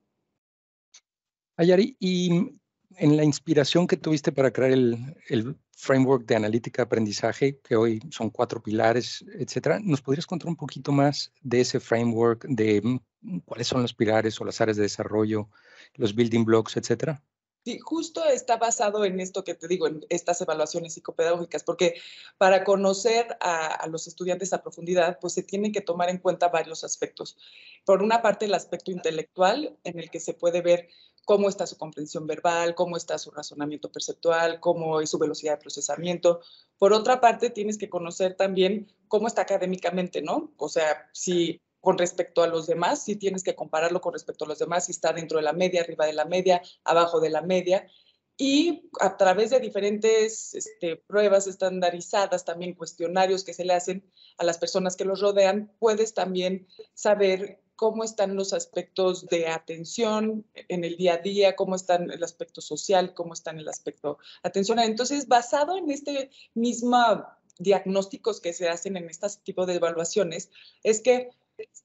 Ayari, 1.57 1.97
y 2.01 2.59
en 2.97 3.17
la 3.17 3.25
inspiración 3.25 3.87
que 3.87 3.97
tuviste 3.97 4.33
para 4.33 4.53
crear 4.53 4.73
el, 4.73 5.57
framework 5.79 6.25
de 6.25 6.37
analítica 6.37 6.83
de 6.83 6.87
aprendizaje, 6.87 7.59
que 7.59 7.77
hoy 7.77 8.01
son 8.11 8.31
cuatro 8.31 8.63
pilares, 8.63 9.23
etcétera, 9.39 9.79
¿nos 9.83 10.01
podrías 10.01 10.27
contar 10.27 10.49
un 10.49 10.57
poquito 10.57 10.91
más 10.91 11.33
de 11.43 11.61
ese 11.61 11.81
framework, 11.81 12.47
de 12.49 12.81
mm, 12.83 13.41
cuáles 13.45 13.67
son 13.67 13.83
los 13.83 13.93
pilares 13.93 14.41
o 14.41 14.47
las 14.47 14.59
áreas 14.63 14.79
de 14.79 14.85
desarrollo, 14.85 15.51
los 15.97 16.15
building 16.15 16.47
blocks, 16.47 16.79
etcétera? 16.79 17.23
Sí, 17.67 17.81
justo 17.81 18.25
está 18.25 18.59
basado 18.59 19.05
en 19.05 19.19
esto 19.19 19.43
que 19.43 19.57
te 19.57 19.67
digo, 19.67 19.89
en 19.89 20.07
estas 20.09 20.41
evaluaciones 20.41 20.95
psicopedagógicas, 20.95 21.65
porque 21.65 22.01
para 22.39 22.63
conocer 22.63 23.37
a, 23.41 23.85
los 23.89 24.07
estudiantes 24.07 24.53
a 24.53 24.63
profundidad, 24.63 25.19
pues 25.21 25.33
se 25.33 25.43
tienen 25.43 25.73
que 25.73 25.81
tomar 25.81 26.09
en 26.09 26.19
cuenta 26.19 26.47
varios 26.47 26.85
aspectos. 26.85 27.37
Por 27.85 28.05
una 28.05 28.23
parte, 28.23 28.45
el 28.45 28.55
aspecto 28.55 28.93
intelectual, 28.93 29.77
en 29.83 29.99
el 29.99 30.13
que 30.13 30.21
se 30.21 30.33
puede 30.33 30.61
ver 30.63 30.91
cómo 31.27 31.49
está 31.49 31.67
su 31.67 31.77
comprensión 31.77 32.27
verbal, 32.27 32.77
cómo 32.77 32.97
está 32.97 33.19
su 33.19 33.33
razonamiento 33.33 33.91
perceptual, 33.91 34.61
cómo 34.61 35.01
es 35.01 35.11
su 35.11 35.19
velocidad 35.19 35.55
de 35.55 35.61
procesamiento. 35.61 36.41
Por 36.79 36.93
otra 36.93 37.21
parte, 37.21 37.51
tienes 37.51 37.77
que 37.77 37.91
conocer 37.91 38.37
también 38.37 38.87
cómo 39.09 39.27
está 39.27 39.43
académicamente, 39.43 40.23
¿no? 40.23 40.53
O 40.57 40.69
sea, 40.69 41.11
si 41.13 41.61
con 41.81 41.99
respecto 41.99 42.45
a 42.45 42.47
los 42.47 42.69
demás, 42.69 43.03
si 43.05 43.17
tienes 43.17 43.43
que 43.43 43.57
compararlo 43.57 44.01
con 44.01 44.13
respecto 44.13 44.45
a 44.45 44.49
los 44.49 44.61
demás, 44.61 44.87
si 44.87 44.93
está 44.93 45.13
dentro 45.13 45.39
de 45.39 45.45
la 45.45 45.53
media, 45.53 45.81
arriba 45.81 46.07
de 46.07 46.13
la 46.13 46.27
media, 46.27 46.63
abajo 46.85 47.19
de 47.21 47.31
la 47.31 47.43
media. 47.43 47.89
Y 48.37 48.89
a 49.01 49.17
través 49.17 49.51
de 49.51 49.59
diferentes 49.59 50.55
este, 50.55 50.95
pruebas 50.95 51.49
estandarizadas, 51.49 52.45
también 52.45 52.75
cuestionarios 52.75 53.43
que 53.43 53.53
se 53.53 53.65
le 53.65 53.73
hacen 53.73 54.09
a 54.39 54.45
las 54.45 54.59
personas 54.59 54.95
que 54.95 55.05
los 55.05 55.21
rodean, 55.21 55.73
puedes 55.81 56.15
también 56.15 56.69
saber 56.95 57.61
cómo 57.77 58.03
están 58.05 58.35
los 58.35 58.53
aspectos 58.53 59.27
de 59.27 59.49
atención 59.49 60.45
en 60.55 60.85
el 60.85 60.97
día 60.97 61.15
a 61.15 61.19
día, 61.19 61.57
cómo 61.57 61.77
están 61.77 62.11
el 62.11 62.25
aspecto 62.25 62.61
social, 62.61 63.15
cómo 63.15 63.35
está 63.35 63.51
el 63.53 63.69
aspecto 63.69 64.19
atencional. 64.43 64.87
Entonces, 64.87 65.29
basado 65.29 65.77
en 65.77 65.91
este 65.91 66.31
mismo 66.55 67.25
diagnósticos 67.59 68.41
que 68.41 68.53
se 68.53 68.69
hacen 68.69 68.97
en 68.97 69.09
este 69.09 69.29
tipo 69.45 69.67
de 69.67 69.75
evaluaciones, 69.75 70.51
es 70.83 71.01
que 71.01 71.31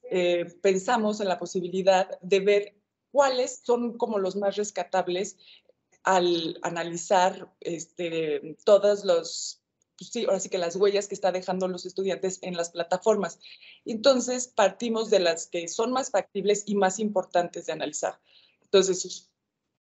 eh, 0.09 0.45
pensamos 0.61 1.21
en 1.21 1.27
la 1.27 1.37
posibilidad 1.37 2.19
de 2.21 2.39
ver 2.39 2.75
cuáles 3.11 3.61
son 3.63 3.97
como 3.97 4.19
los 4.19 4.35
más 4.35 4.55
rescatables 4.55 5.37
al 6.03 6.59
analizar 6.63 7.53
este, 7.59 8.57
todas 8.65 9.05
los, 9.05 9.60
pues 10.01 10.09
sí, 10.09 10.25
ahora 10.25 10.39
sí 10.39 10.49
que 10.49 10.57
las 10.57 10.75
huellas 10.75 11.07
que 11.07 11.13
está 11.13 11.31
dejando 11.31 11.67
los 11.67 11.85
estudiantes 11.85 12.39
en 12.41 12.57
las 12.57 12.71
plataformas. 12.71 13.37
Entonces, 13.85 14.47
partimos 14.47 15.11
de 15.11 15.19
las 15.19 15.45
que 15.45 15.67
son 15.67 15.91
más 15.91 16.09
factibles 16.09 16.63
y 16.65 16.73
más 16.73 16.97
importantes 16.97 17.67
de 17.67 17.73
analizar. 17.73 18.19
Entonces, 18.63 19.29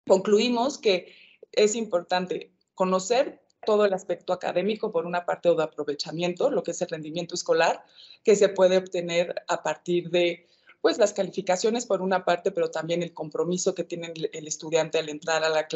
concluimos 0.09 0.79
que 0.79 1.15
es 1.53 1.77
importante 1.77 2.53
conocer 2.75 3.41
todo 3.65 3.85
el 3.85 3.93
aspecto 3.93 4.33
académico, 4.33 4.91
por 4.91 5.07
una 5.07 5.25
parte, 5.25 5.51
o 5.51 5.55
de 5.55 5.63
aprovechamiento, 5.63 6.51
lo 6.51 6.65
que 6.65 6.73
es 6.73 6.83
el 6.83 6.89
rendimiento 6.89 7.37
escolar, 7.37 7.85
que 8.25 8.35
se 8.35 8.49
puede 8.49 8.77
obtener 8.77 9.37
a 9.47 9.63
partir 9.63 10.11
de 10.11 10.49
pues 10.89 10.97
las 10.97 11.13
calificaciones 11.13 11.85
por 11.85 12.01
una 12.01 12.25
parte, 12.25 12.51
pero 12.51 12.71
también 12.71 13.03
el 13.03 13.13
compromiso 13.13 13.75
que 13.75 13.85
tiene 13.85 14.11
el 14.33 14.47
estudiante 14.47 14.99
al 14.99 15.11
entrar 15.11 15.45
a 15.45 15.51
la, 15.51 15.67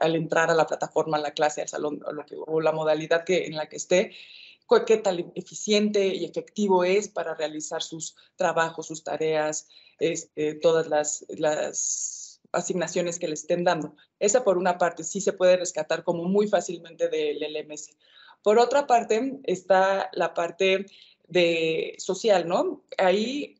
al 0.00 0.16
entrar 0.16 0.50
a 0.50 0.54
la 0.54 0.66
plataforma, 0.66 1.16
a 1.16 1.20
la 1.20 1.30
clase, 1.30 1.62
al 1.62 1.68
salón 1.68 2.00
o, 2.04 2.12
lo 2.12 2.26
que, 2.26 2.34
o 2.44 2.60
la 2.60 2.72
modalidad 2.72 3.22
que, 3.22 3.46
en 3.46 3.54
la 3.54 3.68
que 3.68 3.76
esté, 3.76 4.10
qué 4.84 4.96
tan 4.96 5.30
eficiente 5.36 6.08
y 6.08 6.24
efectivo 6.24 6.82
es 6.82 7.08
para 7.08 7.36
realizar 7.36 7.84
sus 7.84 8.16
trabajos, 8.34 8.88
sus 8.88 9.04
tareas, 9.04 9.68
este, 10.00 10.54
todas 10.54 10.88
las, 10.88 11.24
las 11.28 12.40
asignaciones 12.50 13.20
que 13.20 13.28
le 13.28 13.34
estén 13.34 13.62
dando. 13.62 13.94
Esa 14.18 14.42
por 14.42 14.58
una 14.58 14.76
parte 14.76 15.04
sí 15.04 15.20
se 15.20 15.34
puede 15.34 15.56
rescatar 15.56 16.02
como 16.02 16.24
muy 16.24 16.48
fácilmente 16.48 17.08
del 17.08 17.38
LMS. 17.38 17.90
Por 18.42 18.58
otra 18.58 18.88
parte 18.88 19.38
está 19.44 20.10
la 20.14 20.34
parte 20.34 20.86
de 21.28 21.94
social, 21.98 22.48
¿no? 22.48 22.82
Ahí 22.96 23.57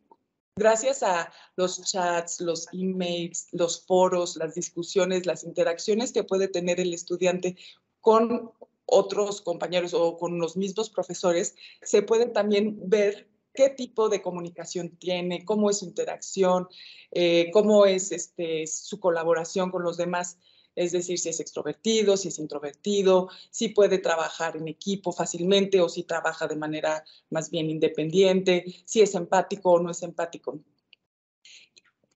gracias 0.59 1.03
a 1.03 1.33
los 1.57 1.83
chats, 1.85 2.41
los 2.41 2.69
emails, 2.73 3.49
los 3.53 3.87
foros, 3.87 4.37
las 4.37 4.55
discusiones, 4.55 5.27
las 5.27 5.45
interacciones 5.45 6.13
que 6.13 6.25
puede 6.25 6.49
tener 6.49 6.81
el 6.81 6.93
estudiante 6.93 7.57
con 8.01 8.51
otros 8.85 9.43
compañeros 9.43 9.95
o 9.95 10.17
con 10.17 10.39
los 10.39 10.57
mismos 10.57 10.91
profesores, 10.91 11.55
se 11.83 12.03
puede 12.03 12.27
también 12.27 12.79
ver 12.89 13.29
qué 13.53 13.71
tipo 13.71 14.09
de 14.09 14.23
comunicación 14.23 14.97
tiene, 14.97 15.45
cómo 15.45 15.69
es 15.69 15.79
su 15.79 15.85
interacción, 15.85 16.69
eh, 17.11 17.51
cómo 17.53 17.87
es 17.87 18.13
este, 18.13 18.67
su 18.67 18.99
colaboración 19.01 19.71
con 19.71 19.83
los 19.83 19.97
demás. 19.97 20.39
Es 20.79 20.93
decir, 20.93 21.19
si 21.19 21.29
es 21.29 21.41
extrovertido, 21.41 22.17
si 22.17 22.29
es 22.29 22.39
introvertido, 22.39 23.29
si 23.51 23.69
puede 23.69 23.99
trabajar 23.99 24.57
en 24.57 24.69
equipo 24.69 25.13
fácilmente 25.13 25.81
o 25.81 25.89
si 25.89 26.05
trabaja 26.05 26.47
de 26.47 26.57
manera 26.57 27.05
más 27.31 27.51
bien 27.51 27.69
independiente, 27.69 28.65
si 28.85 29.01
es 29.01 29.15
empático 29.15 29.73
o 29.73 29.81
no 29.81 29.91
es 29.91 30.03
empático. 30.03 30.61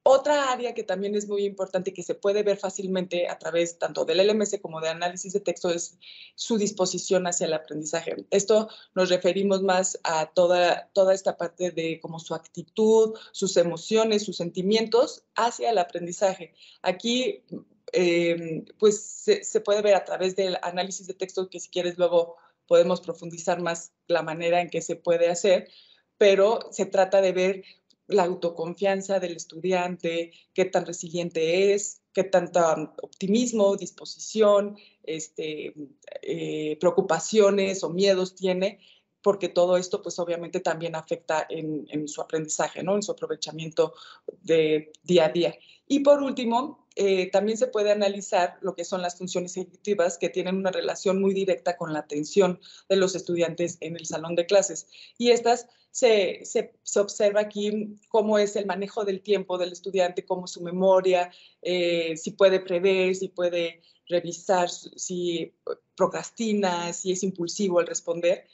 Otra 0.04 0.50
área 0.50 0.75
que 0.75 0.83
también 0.83 1.14
es 1.14 1.28
muy 1.28 1.45
importante 1.45 1.90
y 1.90 1.92
que 1.92 2.02
se 2.02 2.16
puede 2.16 2.42
ver 2.42 2.57
fácilmente 2.57 3.28
a 3.28 3.38
través 3.38 3.78
tanto 3.78 4.04
del 4.04 4.26
LMS 4.26 4.59
como 4.61 4.81
de 4.81 4.88
análisis 4.88 5.33
de 5.33 5.38
texto 5.38 5.71
es 5.71 5.97
su 6.35 6.59
disposición 6.59 7.28
hacia 7.28 7.47
el 7.47 7.54
aprendizaje. 7.54 8.26
Esto 8.31 8.69
nos 8.97 9.11
referimos 9.11 9.62
más 9.62 10.00
a 10.02 10.26
toda, 10.26 10.90
toda 10.92 11.14
esta 11.14 11.37
parte 11.37 11.71
de 11.71 12.00
como 12.00 12.19
su 12.19 12.35
actitud, 12.35 13.16
sus 13.31 13.57
emociones, 13.57 14.25
sus 14.25 14.37
sentimientos 14.37 15.23
hacia 15.37 15.71
el 15.71 15.78
aprendizaje. 15.78 16.52
Aquí, 16.83 17.45
eh, 17.92 18.64
pues 18.78 19.02
se, 19.42 19.61
puede 19.61 19.82
ver 19.82 19.94
a 19.94 20.04
través 20.04 20.34
del 20.34 20.56
análisis 20.62 21.06
de 21.06 21.14
texto 21.14 21.49
que 21.49 21.61
si 21.61 21.68
quieres 21.68 21.99
luego 21.99 22.37
podemos 22.66 23.00
profundizar 23.00 23.61
más 23.61 23.92
la 24.06 24.22
manera 24.22 24.61
en 24.61 24.70
que 24.70 24.82
se 24.82 24.96
puede 24.96 25.28
hacer, 25.28 25.68
pero 26.16 26.61
se 26.70 26.87
trata 26.87 27.20
de 27.20 27.32
ver 27.32 27.64
la 28.06 28.25
autoconfianza 28.25 29.20
del 29.20 29.37
estudiante, 29.37 30.32
qué 30.54 30.64
tan 30.64 30.87
resiliente 30.87 31.75
es, 31.75 32.02
qué 32.12 32.25
tanto 32.25 32.61
optimismo, 33.02 33.76
disposición, 33.76 34.76
este, 35.02 35.75
eh, 36.22 36.76
preocupaciones 36.80 37.84
o 37.84 37.90
miedos 37.90 38.34
tiene, 38.34 38.80
porque 39.22 39.48
todo 39.48 39.76
esto 39.76 40.02
pues 40.02 40.18
obviamente 40.18 40.60
también 40.60 40.94
afecta 40.94 41.46
en, 41.48 42.08
su 42.08 42.20
aprendizaje, 42.20 42.82
¿no? 42.82 42.96
en 42.96 43.02
su 43.02 43.12
aprovechamiento 43.12 43.94
de 44.42 44.92
día 45.02 45.26
a 45.26 45.28
día. 45.28 45.54
Y 45.86 46.00
por 46.00 46.22
último, 46.22 46.86
eh, 46.96 47.30
también 47.30 47.56
se 47.56 47.66
puede 47.66 47.92
analizar 47.92 48.58
lo 48.60 48.74
que 48.74 48.84
son 48.84 49.02
las 49.02 49.16
funciones 49.16 49.56
ejecutivas 49.56 50.18
que 50.18 50.28
tienen 50.28 50.56
una 50.56 50.70
relación 50.70 51.20
muy 51.20 51.34
directa 51.34 51.76
con 51.76 51.92
la 51.92 52.00
atención 52.00 52.60
de 52.88 52.96
los 52.96 53.14
estudiantes 53.14 53.78
en 53.80 53.96
el 53.96 54.06
salón 54.06 54.34
de 54.34 54.46
clases. 54.46 54.88
Y 55.18 55.30
estas 55.30 55.68
se, 55.90 56.40
se, 56.44 56.74
se 56.82 57.00
observa 57.00 57.42
aquí 57.42 57.98
cómo 58.08 58.38
es 58.38 58.56
el 58.56 58.66
manejo 58.66 59.04
del 59.04 59.20
tiempo 59.20 59.58
del 59.58 59.72
estudiante, 59.72 60.24
cómo 60.24 60.46
su 60.46 60.62
memoria, 60.62 61.30
eh, 61.60 62.16
si 62.16 62.32
puede 62.32 62.60
prever, 62.60 63.14
si 63.14 63.28
puede 63.28 63.82
revisar, 64.08 64.68
si 64.68 65.54
procrastina, 65.94 66.92
si 66.92 67.12
es 67.12 67.22
impulsivo 67.22 67.78
al 67.78 67.86
responder. 67.86 68.46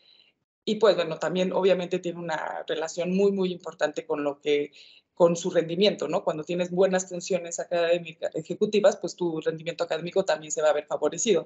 Y 0.64 0.76
pues 0.76 0.96
bueno, 0.96 1.18
también 1.18 1.52
obviamente 1.52 1.98
tiene 1.98 2.18
una 2.18 2.64
relación 2.66 3.16
muy, 3.16 3.32
muy 3.32 3.52
importante 3.52 4.06
con 4.06 4.22
lo 4.22 4.40
que 4.40 4.72
con 5.18 5.34
su 5.34 5.50
rendimiento, 5.50 6.06
¿no? 6.06 6.22
Cuando 6.22 6.44
tienes 6.44 6.70
buenas 6.70 7.08
funciones 7.08 7.58
académicas 7.58 8.32
ejecutivas, 8.36 8.96
pues 8.98 9.16
tu 9.16 9.40
rendimiento 9.40 9.82
académico 9.82 10.24
también 10.24 10.52
se 10.52 10.62
va 10.62 10.70
a 10.70 10.72
ver 10.72 10.86
favorecido. 10.86 11.42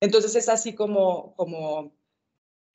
Entonces 0.00 0.34
es 0.34 0.48
así 0.48 0.74
como, 0.74 1.36
como 1.36 1.92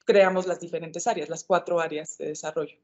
creamos 0.05 0.47
las 0.47 0.61
diferentes 0.61 1.05
áreas, 1.05 1.27
las 1.27 1.43
cuatro 1.43 1.81
áreas 1.81 2.17
de 2.17 2.27
desarrollo. 2.27 2.77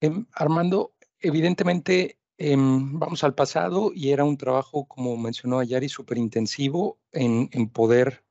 Em, 0.00 0.26
Armando, 0.32 0.92
evidentemente 1.18 2.18
em, 2.38 2.96
vamos 2.98 3.24
al 3.24 3.34
pasado 3.34 3.90
y 3.92 4.10
era 4.10 4.22
un 4.22 4.36
trabajo, 4.36 4.84
como 4.84 5.16
mencionó 5.16 5.58
Ayari, 5.58 5.88
súper 5.88 6.18
intensivo 6.18 6.98
en, 7.10 7.48
en 7.52 7.68
poder 7.68 8.22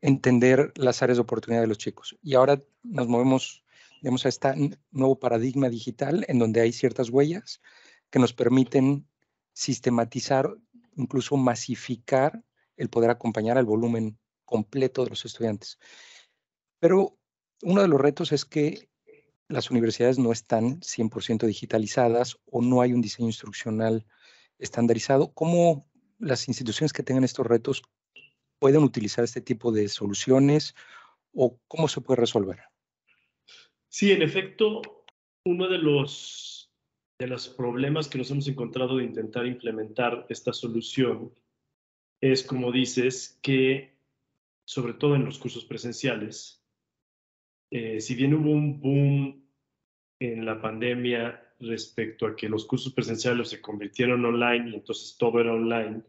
entender 0.00 0.72
las 0.76 1.02
áreas 1.02 1.18
de 1.18 1.22
oportunidad 1.22 1.62
de 1.62 1.68
los 1.68 1.78
chicos. 1.78 2.16
Y 2.22 2.34
ahora 2.34 2.62
nos 2.82 3.08
movemos 3.08 3.64
digamos, 4.00 4.24
a 4.24 4.28
este 4.28 4.78
nuevo 4.90 5.18
paradigma 5.18 5.68
digital 5.68 6.24
en 6.28 6.38
donde 6.38 6.60
hay 6.60 6.72
ciertas 6.72 7.10
huellas 7.10 7.60
que 8.10 8.18
nos 8.18 8.32
permiten 8.32 9.06
sistematizar, 9.52 10.54
incluso 10.96 11.36
masificar 11.36 12.42
el 12.76 12.88
poder 12.88 13.10
acompañar 13.10 13.58
al 13.58 13.66
volumen 13.66 14.18
completo 14.44 15.04
de 15.04 15.10
los 15.10 15.24
estudiantes. 15.24 15.78
Pero 16.78 17.18
uno 17.62 17.82
de 17.82 17.88
los 17.88 18.00
retos 18.00 18.32
es 18.32 18.44
que 18.44 18.88
las 19.48 19.70
universidades 19.70 20.18
no 20.18 20.32
están 20.32 20.80
100% 20.80 21.46
digitalizadas 21.46 22.38
o 22.46 22.62
no 22.62 22.80
hay 22.80 22.92
un 22.92 23.02
diseño 23.02 23.28
instruccional 23.28 24.06
estandarizado. 24.58 25.32
¿Cómo 25.34 25.86
las 26.18 26.48
instituciones 26.48 26.92
que 26.92 27.02
tengan 27.02 27.24
estos 27.24 27.46
retos 27.46 27.82
pueden 28.60 28.84
utilizar 28.84 29.24
este 29.24 29.40
tipo 29.40 29.72
de 29.72 29.88
soluciones 29.88 30.76
o 31.34 31.58
cómo 31.66 31.88
se 31.88 32.00
puede 32.00 32.20
resolver? 32.20 32.60
Sí, 33.88 34.12
en 34.12 34.22
efecto, 34.22 34.82
uno 35.44 35.66
de 35.66 35.78
los, 35.78 36.70
de 37.18 37.26
los 37.26 37.48
problemas 37.48 38.06
que 38.06 38.18
nos 38.18 38.30
hemos 38.30 38.46
encontrado 38.46 38.98
de 38.98 39.04
intentar 39.04 39.46
implementar 39.46 40.26
esta 40.28 40.52
solución 40.52 41.34
es, 42.20 42.44
como 42.44 42.70
dices, 42.70 43.40
que 43.42 43.98
sobre 44.64 44.92
todo 44.92 45.16
en 45.16 45.24
los 45.24 45.38
cursos 45.38 45.64
presenciales, 45.64 46.62
eh, 47.72 48.00
si 48.00 48.14
bien 48.14 48.34
hubo 48.34 48.50
un 48.50 48.80
boom 48.80 49.44
en 50.20 50.44
la 50.44 50.60
pandemia 50.60 51.54
respecto 51.60 52.26
a 52.26 52.36
que 52.36 52.48
los 52.48 52.66
cursos 52.66 52.92
presenciales 52.92 53.48
se 53.48 53.60
convirtieron 53.60 54.24
online 54.24 54.70
y 54.70 54.74
entonces 54.74 55.16
todo 55.18 55.40
era 55.40 55.52
online, 55.52 56.02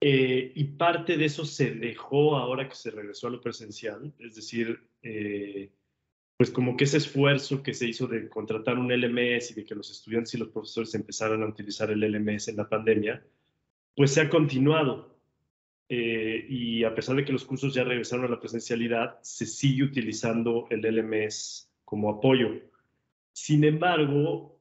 eh, 0.00 0.52
y 0.54 0.64
parte 0.64 1.16
de 1.16 1.24
eso 1.24 1.44
se 1.44 1.72
dejó 1.74 2.36
ahora 2.36 2.68
que 2.68 2.76
se 2.76 2.90
regresó 2.90 3.26
a 3.26 3.30
lo 3.30 3.40
presencial, 3.40 4.12
es 4.20 4.36
decir, 4.36 4.80
eh, 5.02 5.72
pues 6.36 6.52
como 6.52 6.76
que 6.76 6.84
ese 6.84 6.98
esfuerzo 6.98 7.64
que 7.64 7.74
se 7.74 7.88
hizo 7.88 8.06
de 8.06 8.28
contratar 8.28 8.78
un 8.78 8.92
LMS 8.92 9.50
y 9.50 9.54
de 9.54 9.64
que 9.64 9.74
los 9.74 9.90
estudiantes 9.90 10.34
y 10.34 10.38
los 10.38 10.50
profesores 10.50 10.94
empezaran 10.94 11.42
a 11.42 11.48
utilizar 11.48 11.90
el 11.90 12.00
LMS 12.00 12.48
en 12.48 12.56
la 12.58 12.68
pandemia, 12.68 13.24
pues 13.96 14.12
se 14.14 14.20
ha 14.20 14.30
continuado. 14.30 15.18
Eh, 15.88 16.46
y 16.48 16.84
a 16.84 16.94
pesar 16.94 17.16
de 17.16 17.24
que 17.24 17.32
los 17.32 17.44
cursos 17.44 17.74
ya 17.74 17.82
regresaron 17.82 18.26
a 18.26 18.28
la 18.28 18.38
presencialidad, 18.38 19.18
se 19.22 19.46
sigue 19.46 19.82
utilizando 19.82 20.68
el 20.70 20.82
LMS 20.82 21.72
como 21.84 22.10
apoyo. 22.10 22.60
Sin 23.32 23.64
embargo, 23.64 24.60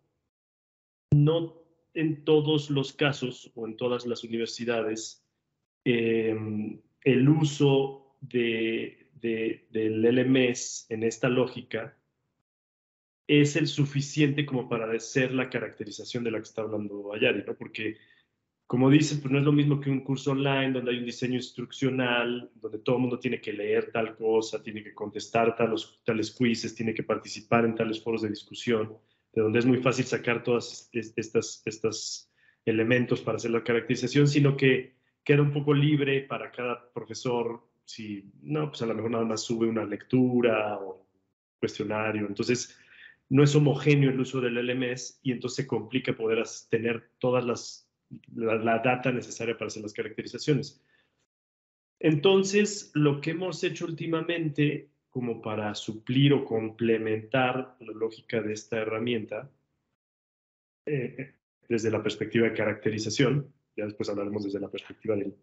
no 1.12 1.62
en 1.94 2.24
todos 2.24 2.72
los 2.72 2.94
casos 2.94 3.52
o 3.54 3.68
en 3.68 3.78
todas 3.78 4.08
las 4.08 4.24
universidades 4.24 5.27
eh, 5.90 6.36
el 7.04 7.30
uso 7.30 8.18
de 8.20 9.08
del 9.22 10.04
LMS 10.04 10.86
en 10.90 11.04
esta 11.04 11.30
lógica 11.30 11.98
es 13.26 13.56
el 13.56 13.68
suficiente 13.68 14.46
como 14.46 14.70
para 14.70 14.98
ser 15.00 15.34
la 15.34 15.50
caracterización 15.50 16.24
de 16.24 16.32
la 16.32 16.38
que 16.38 16.44
está 16.44 16.62
hablando 16.62 17.14
Ayari, 17.14 17.44
¿no? 17.46 17.56
Porque, 17.56 17.98
como 18.66 18.90
dices, 18.90 19.20
pues 19.20 19.32
no 19.32 19.40
es 19.40 19.46
lo 19.46 19.52
mismo 19.52 19.80
que 19.80 19.90
un 19.90 20.02
curso 20.02 20.32
online 20.32 20.72
donde 20.72 20.92
hay 20.92 21.00
un 21.00 21.06
diseño 21.06 21.36
instruccional, 21.36 22.52
donde 22.56 22.80
todo 22.80 22.98
el 22.98 23.02
mundo 23.02 23.20
tiene 23.20 23.42
que 23.42 23.54
leer 23.54 23.92
tal 23.92 24.16
cosa, 24.16 24.62
tiene 24.62 24.84
que 24.84 24.94
contestar 24.94 25.56
tales, 25.56 26.32
quizzes, 26.32 26.76
tiene 26.76 26.94
que 26.94 27.04
participar 27.04 27.66
en 27.66 27.76
tales 27.76 28.02
foros 28.02 28.22
de 28.22 28.30
discusión, 28.30 28.98
de 29.34 29.42
donde 29.42 29.60
es 29.60 29.66
muy 29.66 29.80
fácil 29.80 30.06
sacar 30.06 30.44
todos 30.44 30.90
estos 30.94 31.64
estas 31.66 32.32
elementos 32.66 33.22
para 33.22 33.38
hacer 33.38 33.52
la 33.52 33.64
caracterización, 33.64 34.28
sino 34.28 34.56
que 34.56 34.98
queda 35.28 35.42
un 35.42 35.52
poco 35.52 35.74
libre 35.74 36.22
para 36.22 36.50
cada 36.50 36.90
profesor 36.94 37.62
si 37.84 38.32
no, 38.44 38.70
pues 38.70 38.82
a 38.82 38.86
lo 38.86 38.96
mejor 38.96 39.12
nada 39.12 39.26
más 39.26 39.42
sube 39.42 39.68
una 39.68 39.84
lectura 39.84 40.78
o 40.78 41.06
cuestionario. 41.60 42.26
Entonces, 42.26 42.80
no 43.28 43.44
es 43.44 43.54
homogéneo 43.54 44.10
el 44.10 44.22
uso 44.22 44.40
del 44.40 44.56
LMS 44.56 45.20
y 45.24 45.34
entonces 45.34 45.58
se 45.58 45.68
complica 45.68 46.16
poder 46.16 46.42
tener 46.70 47.12
todas 47.20 47.44
las, 47.44 47.92
la, 48.36 48.80
data 48.80 49.12
necesaria 49.12 49.58
para 49.58 49.68
hacer 49.68 49.84
las 49.84 49.92
caracterizaciones. 49.92 50.82
Entonces, 52.00 52.92
lo 52.94 53.20
que 53.20 53.32
hemos 53.32 53.62
hecho 53.66 53.84
últimamente 53.84 54.92
como 55.10 55.42
para 55.42 55.76
suplir 55.76 56.32
o 56.32 56.46
complementar 56.46 57.76
la 57.82 57.92
lógica 57.92 58.42
de 58.42 58.54
esta 58.54 58.78
herramienta 58.78 59.52
eh, 60.86 61.34
desde 61.68 61.92
la 61.92 62.02
perspectiva 62.02 62.48
de 62.48 62.54
caracterización, 62.54 63.54
ya 63.78 63.86
después 63.86 64.10
hablaremos 64.10 64.44
desde 64.44 64.60
la 64.60 64.70
perspectiva 64.70 65.16
de, 65.16 65.34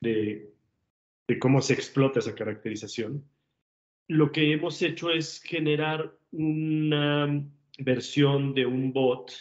de, 0.00 0.54
de, 1.28 1.38
cómo 1.38 1.60
se 1.60 1.74
explota 1.74 2.18
esa 2.18 2.34
caracterización, 2.34 3.28
lo 4.08 4.32
que 4.32 4.52
hemos 4.52 4.80
hecho 4.82 5.10
es 5.10 5.40
generar 5.42 6.16
una 6.32 7.44
versión 7.78 8.54
de 8.54 8.66
un 8.66 8.92
bot 8.92 9.32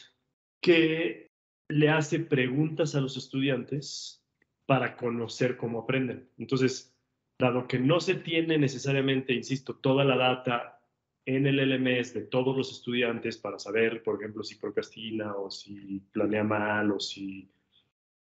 que 0.62 1.32
le 1.70 1.90
hace 1.90 2.20
preguntas 2.20 2.96
a 2.96 3.02
los 3.02 3.18
estudiantes 3.18 4.24
para 4.66 4.96
conocer 4.96 5.58
cómo 5.58 5.80
aprenden. 5.80 6.30
Entonces, 6.38 6.96
dado 7.40 7.68
que 7.68 7.80
no 7.80 8.00
se 8.00 8.16
tiene 8.16 8.58
necesariamente, 8.58 9.34
insisto, 9.34 9.76
toda 9.76 10.04
la 10.04 10.18
data 10.18 10.80
en 11.26 11.48
el 11.48 11.58
LMS 11.58 12.14
de 12.14 12.24
todos 12.24 12.56
los 12.56 12.72
estudiantes 12.72 13.38
para 13.38 13.60
saber, 13.60 14.04
por 14.04 14.20
ejemplo, 14.20 14.44
si 14.44 14.56
procrastina 14.56 15.36
o 15.36 15.50
si 15.50 16.02
planea 16.12 16.44
mal 16.44 16.92
o 16.92 17.00
si 17.00 17.50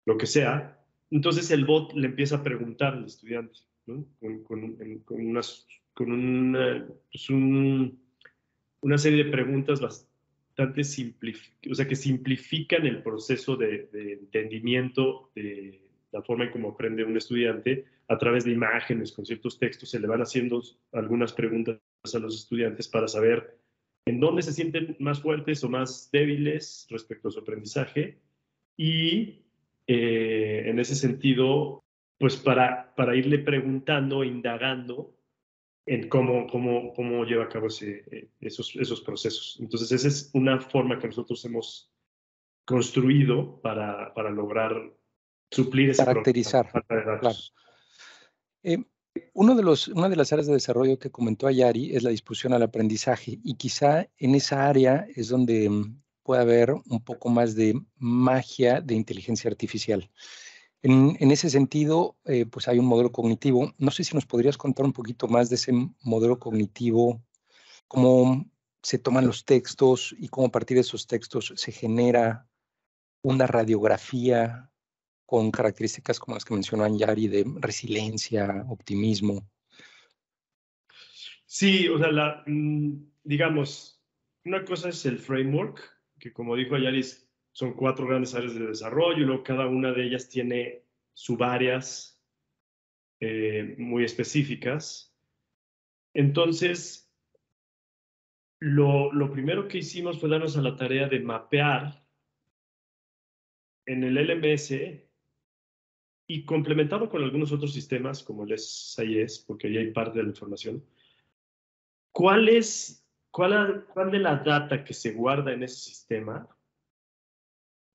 lo 0.05 0.17
que 0.17 0.25
sea, 0.25 0.79
entonces 1.11 1.51
el 1.51 1.65
bot 1.65 1.93
le 1.93 2.07
empieza 2.07 2.37
a 2.37 2.43
preguntar 2.43 2.93
al 2.93 3.05
estudiante, 3.05 3.59
¿no? 3.85 4.05
con, 4.43 4.43
con, 5.03 5.21
unas, 5.27 5.67
con 5.93 6.11
una, 6.11 6.87
pues 7.11 7.29
una 7.29 8.97
serie 8.97 9.23
de 9.23 9.31
preguntas 9.31 9.81
bastante 9.81 10.19
o 10.61 11.75
sea, 11.75 11.87
que 11.87 11.95
simplifican 11.95 12.85
el 12.85 13.01
proceso 13.01 13.55
de, 13.55 13.89
de 13.93 14.13
entendimiento 14.13 15.31
de 15.33 15.81
la 16.11 16.21
forma 16.21 16.45
en 16.45 16.51
cómo 16.51 16.71
aprende 16.71 17.03
un 17.03 17.15
estudiante 17.15 17.85
a 18.07 18.17
través 18.17 18.43
de 18.43 18.51
imágenes, 18.51 19.11
con 19.11 19.25
ciertos 19.25 19.59
textos, 19.59 19.89
se 19.89 19.99
le 19.99 20.07
van 20.07 20.21
haciendo 20.21 20.61
algunas 20.91 21.31
preguntas 21.31 21.79
a 22.13 22.19
los 22.19 22.35
estudiantes 22.35 22.87
para 22.87 23.07
saber 23.07 23.57
en 24.05 24.19
dónde 24.19 24.41
se 24.41 24.51
sienten 24.51 24.95
más 24.99 25.21
fuertes 25.21 25.63
o 25.63 25.69
más 25.69 26.09
débiles 26.11 26.87
respecto 26.89 27.27
a 27.27 27.31
su 27.31 27.39
aprendizaje 27.39 28.19
y 28.75 29.43
eh, 29.91 30.69
en 30.69 30.77
ese 30.77 30.95
sentido, 30.95 31.83
pues 32.19 32.35
para, 32.37 32.93
para 32.95 33.15
irle 33.15 33.39
preguntando, 33.39 34.23
indagando 34.23 35.15
en 35.87 36.07
cómo, 36.09 36.45
cómo, 36.45 36.93
cómo 36.93 37.25
lleva 37.25 37.45
a 37.45 37.49
cabo 37.49 37.65
ese, 37.65 38.29
esos, 38.39 38.75
esos 38.75 39.01
procesos. 39.01 39.57
Entonces, 39.59 39.91
esa 39.91 40.07
es 40.07 40.29
una 40.35 40.61
forma 40.61 40.99
que 40.99 41.07
nosotros 41.07 41.43
hemos 41.45 41.91
construido 42.65 43.59
para, 43.61 44.13
para 44.13 44.29
lograr 44.29 44.75
suplir 45.49 45.89
esa 45.89 46.05
Caracterizar. 46.05 46.69
Claro. 46.87 47.35
Eh, 48.61 48.83
uno 49.33 49.55
de 49.55 49.63
los, 49.63 49.87
una 49.87 50.07
de 50.07 50.17
las 50.17 50.31
áreas 50.31 50.45
de 50.45 50.53
desarrollo 50.53 50.99
que 50.99 51.09
comentó 51.09 51.47
Ayari 51.47 51.95
es 51.95 52.03
la 52.03 52.11
disposición 52.11 52.53
al 52.53 52.61
aprendizaje 52.61 53.39
y 53.43 53.55
quizá 53.55 54.07
en 54.19 54.35
esa 54.35 54.69
área 54.69 55.07
es 55.15 55.29
donde 55.29 55.67
puede 56.29 56.43
haber 56.43 56.73
un 56.73 57.03
poco 57.03 57.29
más 57.29 57.55
de 57.55 57.73
magia 57.97 58.81
de 58.81 58.93
inteligencia 58.93 59.49
artificial. 59.49 60.11
En, 60.83 61.17
en 61.19 61.31
ese 61.31 61.49
sentido, 61.49 62.19
eh, 62.23 62.45
pues 62.45 62.67
hay 62.67 62.77
un 62.77 62.85
modelo 62.85 63.11
cognitivo. 63.11 63.73
No 63.79 63.89
sé 63.89 64.03
si 64.03 64.13
nos 64.13 64.27
podrías 64.27 64.55
contar 64.55 64.85
un 64.85 64.93
poquito 64.93 65.27
más 65.27 65.49
de 65.49 65.55
ese 65.55 65.71
modelo 66.03 66.37
cognitivo, 66.37 67.19
cómo 67.87 68.45
se 68.83 68.99
toman 68.99 69.25
los 69.25 69.43
textos 69.43 70.15
y 70.19 70.27
cómo 70.27 70.45
a 70.45 70.51
partir 70.51 70.75
de 70.75 70.81
esos 70.81 71.07
textos 71.07 71.51
se 71.55 71.71
genera 71.71 72.47
una 73.23 73.47
radiografía 73.47 74.69
con 75.25 75.49
características 75.49 76.19
como 76.19 76.35
las 76.35 76.45
que 76.45 76.53
mencionó 76.53 76.83
Anyari 76.83 77.27
de 77.27 77.43
resiliencia, 77.55 78.67
optimismo. 78.69 79.49
Sí, 81.47 81.87
o 81.87 81.97
sea, 81.97 82.43
mm, 82.45 83.13
digamos, 83.23 83.99
una 84.45 84.63
cosa 84.63 84.89
es 84.89 85.03
el 85.07 85.17
framework, 85.17 85.98
que 86.19 86.33
como 86.33 86.55
dijo 86.55 86.75
Ayari, 86.75 87.03
son 87.51 87.73
cuatro 87.73 88.05
grandes 88.05 88.35
áreas 88.35 88.53
de 88.53 88.67
desarrollo, 88.67 89.17
y 89.17 89.25
luego 89.25 89.43
cada 89.43 89.67
una 89.67 89.91
de 89.91 90.03
ellas 90.05 90.29
tiene 90.29 90.83
subáreas 91.13 92.21
eh, 93.19 93.75
muy 93.77 94.03
específicas. 94.03 95.15
Entonces, 96.13 97.11
lo, 98.59 99.11
lo 99.13 99.31
primero 99.31 99.67
que 99.67 99.79
hicimos 99.79 100.19
fue 100.19 100.29
darnos 100.29 100.57
a 100.57 100.61
la 100.61 100.75
tarea 100.75 101.07
de 101.07 101.19
mapear 101.19 102.05
en 103.85 104.03
el 104.03 104.15
LMS 104.15 104.71
y 106.27 106.45
complementado 106.45 107.09
con 107.09 107.23
algunos 107.23 107.51
otros 107.51 107.73
sistemas 107.73 108.21
como 108.23 108.43
el 108.43 108.57
SIS, 108.57 109.39
porque 109.47 109.67
ahí 109.67 109.77
hay 109.77 109.91
parte 109.91 110.19
de 110.19 110.23
la 110.23 110.29
información, 110.29 110.85
¿cuál 112.11 112.49
es, 112.49 113.03
cuál, 113.31 113.85
cuál 113.93 114.11
de 114.11 114.19
la 114.19 114.37
data 114.37 114.83
que 114.83 114.93
se 114.93 115.13
guarda 115.13 115.53
en 115.53 115.63
ese 115.63 115.79
sistema, 115.79 116.47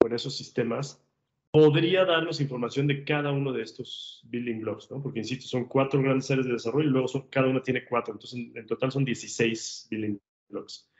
con 0.01 0.12
esos 0.12 0.37
sistemas, 0.37 1.03
podría 1.51 2.05
darnos 2.05 2.40
información 2.40 2.87
de 2.87 3.05
cada 3.05 3.31
uno 3.31 3.53
de 3.53 3.62
estos 3.62 4.23
building 4.25 4.61
blocks, 4.61 4.90
¿no? 4.90 5.03
Porque, 5.03 5.20
insisto, 5.20 5.47
son 5.47 5.66
cuatro 5.66 6.03
grandes 6.03 6.31
áreas 6.31 6.47
de 6.47 6.53
desarrollo 6.53 6.88
y 6.88 6.92
luego 6.92 7.09
son, 7.09 7.29
cada 7.29 7.47
una 7.47 7.62
tiene 7.62 7.85
cuatro, 7.85 8.12
entonces 8.12 8.38
en, 8.38 8.57
en 8.57 8.66
total 8.66 8.90
son 8.90 9.05
16 9.05 9.88
building 9.90 10.18
blocks. 10.49 10.90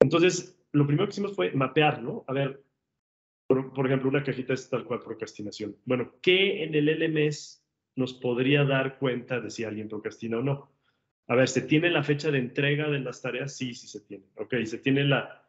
Entonces, 0.00 0.58
lo 0.72 0.86
primero 0.86 1.06
que 1.06 1.12
hicimos 1.12 1.34
fue 1.34 1.52
mapear, 1.52 2.02
¿no? 2.02 2.24
A 2.26 2.32
ver, 2.32 2.64
por, 3.46 3.86
ejemplo, 3.86 4.08
una 4.08 4.24
cajita 4.24 4.54
es 4.54 4.68
tal 4.68 4.84
cual 4.84 5.00
procrastinación. 5.00 5.76
Bueno, 5.84 6.14
¿qué 6.22 6.64
en 6.64 6.74
el 6.74 6.88
LMS 6.88 7.62
nos 7.96 8.14
podría 8.14 8.64
dar 8.64 8.98
cuenta 8.98 9.40
de 9.40 9.50
si 9.50 9.64
alguien 9.64 9.88
procrastina 9.88 10.38
o 10.38 10.42
no? 10.42 10.73
A 11.26 11.34
ver, 11.34 11.48
¿se 11.48 11.62
tiene 11.62 11.90
la 11.90 12.02
fecha 12.02 12.30
de 12.30 12.38
entrega 12.38 12.88
de 12.88 13.00
las 13.00 13.22
tareas? 13.22 13.56
Sí, 13.56 13.74
sí 13.74 13.88
se 13.88 14.00
tiene. 14.00 14.24
Ok, 14.36 14.54
¿se 14.64 14.78
tiene 14.78 15.04
la, 15.04 15.42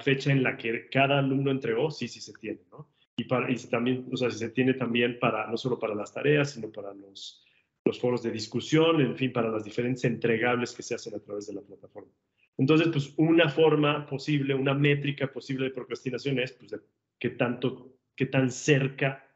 fecha 0.00 0.30
en 0.30 0.42
la 0.42 0.56
que 0.56 0.88
cada 0.88 1.18
alumno 1.18 1.50
entregó? 1.50 1.90
Sí, 1.90 2.06
sí 2.08 2.20
se 2.20 2.32
tiene, 2.34 2.60
¿no? 2.70 2.92
Y, 3.16 3.24
para, 3.24 3.50
y 3.50 3.56
también, 3.56 4.08
o 4.12 4.16
sea, 4.16 4.30
se 4.30 4.50
tiene 4.50 4.74
también 4.74 5.18
para, 5.18 5.46
no 5.48 5.56
solo 5.56 5.78
para 5.78 5.94
las 5.94 6.12
tareas, 6.12 6.52
sino 6.52 6.70
para 6.70 6.94
los, 6.94 7.44
los 7.84 7.98
foros 7.98 8.22
de 8.22 8.30
discusión, 8.30 9.00
en 9.00 9.16
fin, 9.16 9.32
para 9.32 9.50
las 9.50 9.64
diferentes 9.64 10.04
entregables 10.04 10.74
que 10.74 10.82
se 10.82 10.94
hacen 10.94 11.14
a 11.14 11.20
través 11.20 11.46
de 11.46 11.54
la 11.54 11.62
plataforma. 11.62 12.12
Entonces, 12.58 12.88
pues 12.88 13.14
una 13.16 13.48
forma 13.48 14.06
posible, 14.06 14.54
una 14.54 14.74
métrica 14.74 15.32
posible 15.32 15.66
de 15.66 15.70
procrastinación 15.72 16.38
es 16.38 16.52
pues, 16.52 16.74
qué 17.18 17.30
tanto, 17.30 17.98
qué 18.14 18.26
tan 18.26 18.50
cerca 18.50 19.28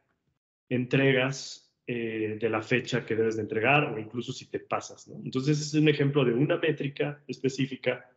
entregas 0.69 1.70
eh, 1.93 2.39
de 2.39 2.49
la 2.49 2.63
fecha 2.63 3.05
que 3.05 3.17
debes 3.17 3.35
de 3.35 3.43
entregar 3.43 3.93
o 3.93 3.99
incluso 3.99 4.33
si 4.33 4.47
te 4.47 4.61
pasas. 4.61 5.09
Entonces, 5.09 5.61
es 5.61 5.75
un 5.75 5.89
ejemplo 5.89 6.25
de 6.25 6.33
una 6.33 6.57
métrica 6.57 7.21
específica 7.27 8.09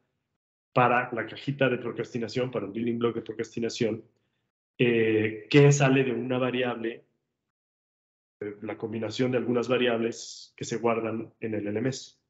para 0.72 1.12
la 1.12 1.26
cajita 1.26 1.68
de 1.70 1.80
procrastinación, 1.80 2.52
para 2.52 2.68
el 2.68 2.72
building 2.72 3.00
block 3.00 3.16
de 3.16 3.22
procrastinación, 3.24 4.04
eh, 4.78 5.48
que 5.50 5.72
sale 5.72 6.04
de 6.04 6.12
una 6.12 6.38
variable, 6.38 7.04
eh, 8.42 8.58
la 8.62 8.78
combinación 8.78 9.32
de 9.32 9.40
algunas 9.40 9.68
variables 9.68 10.54
que 10.56 10.66
se 10.66 10.78
guardan 10.78 11.34
en 11.40 11.56
el 11.56 11.66
LMS. 11.66 12.22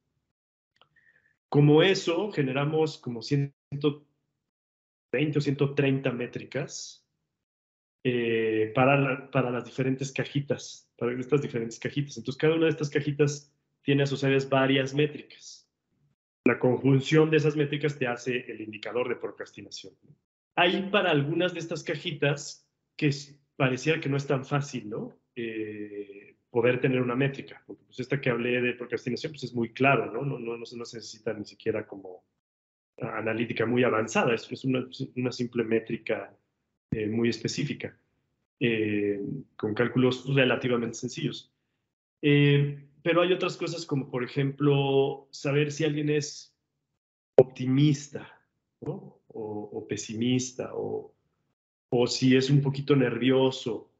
Como 1.50 1.82
eso, 1.82 2.32
generamos 2.32 2.96
como 2.96 3.20
120 3.20 4.06
o 5.36 5.42
130 5.42 6.10
métricas 6.10 7.03
eh, 8.06 8.70
para, 8.74 9.50
las 9.50 9.64
diferentes 9.64 10.12
cajitas, 10.12 10.90
para 10.98 11.18
estas 11.18 11.40
diferentes 11.40 11.78
cajitas. 11.78 12.18
Entonces, 12.18 12.38
cada 12.38 12.54
una 12.54 12.66
de 12.66 12.72
estas 12.72 12.90
cajitas 12.90 13.50
tiene 13.80 14.02
asociadas 14.02 14.46
varias 14.46 14.92
métricas. 14.92 15.66
La 16.44 16.58
conjunción 16.58 17.30
de 17.30 17.38
esas 17.38 17.56
métricas 17.56 17.98
te 17.98 18.06
hace 18.06 18.44
el 18.52 18.60
indicador 18.60 19.08
de 19.08 19.16
procrastinación. 19.16 19.94
Hay 20.54 20.90
para 20.90 21.10
algunas 21.10 21.54
de 21.54 21.60
estas 21.60 21.82
cajitas 21.82 22.68
que 22.94 23.10
pareciera 23.56 23.98
que 23.98 24.10
no 24.10 24.18
es 24.18 24.26
tan 24.26 24.44
fácil, 24.44 24.90
¿no? 24.90 25.18
Eh, 25.34 26.36
poder 26.50 26.82
tener 26.82 27.00
una 27.00 27.16
métrica, 27.16 27.62
porque 27.66 27.84
pues 27.86 28.00
esta 28.00 28.20
que 28.20 28.28
hablé 28.28 28.60
de 28.60 28.74
procrastinación 28.74 29.32
pues 29.32 29.44
es 29.44 29.54
muy 29.54 29.72
claro, 29.72 30.12
¿no? 30.12 30.38
No, 30.38 30.66
se 30.66 30.76
necesita 30.76 31.32
ni 31.32 31.46
siquiera 31.46 31.86
como 31.86 32.26
analítica 32.98 33.64
muy 33.64 33.82
avanzada, 33.82 34.34
es, 34.34 34.64
una 34.64 35.32
simple 35.32 35.64
métrica 35.64 36.36
eh, 36.94 37.08
muy 37.08 37.28
específica, 37.28 37.98
eh, 38.60 39.20
con 39.56 39.74
cálculos 39.74 40.32
relativamente 40.32 40.94
sencillos. 40.94 41.52
Eh, 42.22 42.86
pero 43.02 43.20
hay 43.20 43.32
otras 43.32 43.56
cosas 43.56 43.84
como, 43.84 44.08
por 44.08 44.22
ejemplo, 44.22 45.26
saber 45.32 45.72
si 45.72 45.82
alguien 45.82 46.08
es 46.08 46.54
optimista 47.34 48.40
o, 48.78 49.84
pesimista, 49.88 50.70
o, 50.72 51.12
o 51.88 52.06
si 52.06 52.36
es 52.36 52.48
un 52.48 52.62
poquito 52.62 52.94
nervioso, 52.94 53.90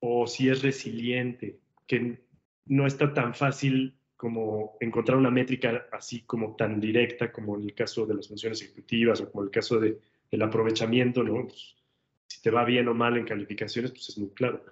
o 0.00 0.26
si 0.26 0.48
es 0.48 0.62
resiliente, 0.62 1.58
que 1.86 2.18
no 2.64 2.86
está 2.86 3.12
tan 3.12 3.34
fácil 3.34 3.94
como 4.16 4.78
encontrar 4.80 5.18
una 5.18 5.30
métrica 5.30 5.86
así 5.92 6.22
como 6.22 6.56
tan 6.56 6.80
directa 6.80 7.30
como 7.30 7.56
en 7.56 7.64
el 7.64 7.74
caso 7.74 8.06
de 8.06 8.14
las 8.14 8.28
funciones 8.28 8.62
ejecutivas 8.62 9.20
o 9.20 9.30
como 9.30 9.44
el 9.44 9.50
caso 9.50 9.78
de, 9.78 9.98
del 10.30 10.42
aprovechamiento, 10.42 11.22
¿no? 11.22 11.46
Si 12.28 12.42
te 12.42 12.50
va 12.50 12.64
bien 12.64 12.88
o 12.88 12.94
mal 12.94 13.16
en 13.16 13.26
calificaciones, 13.26 13.92
pues 13.92 14.08
es 14.08 14.18
muy 14.18 14.30
claro. 14.30 14.64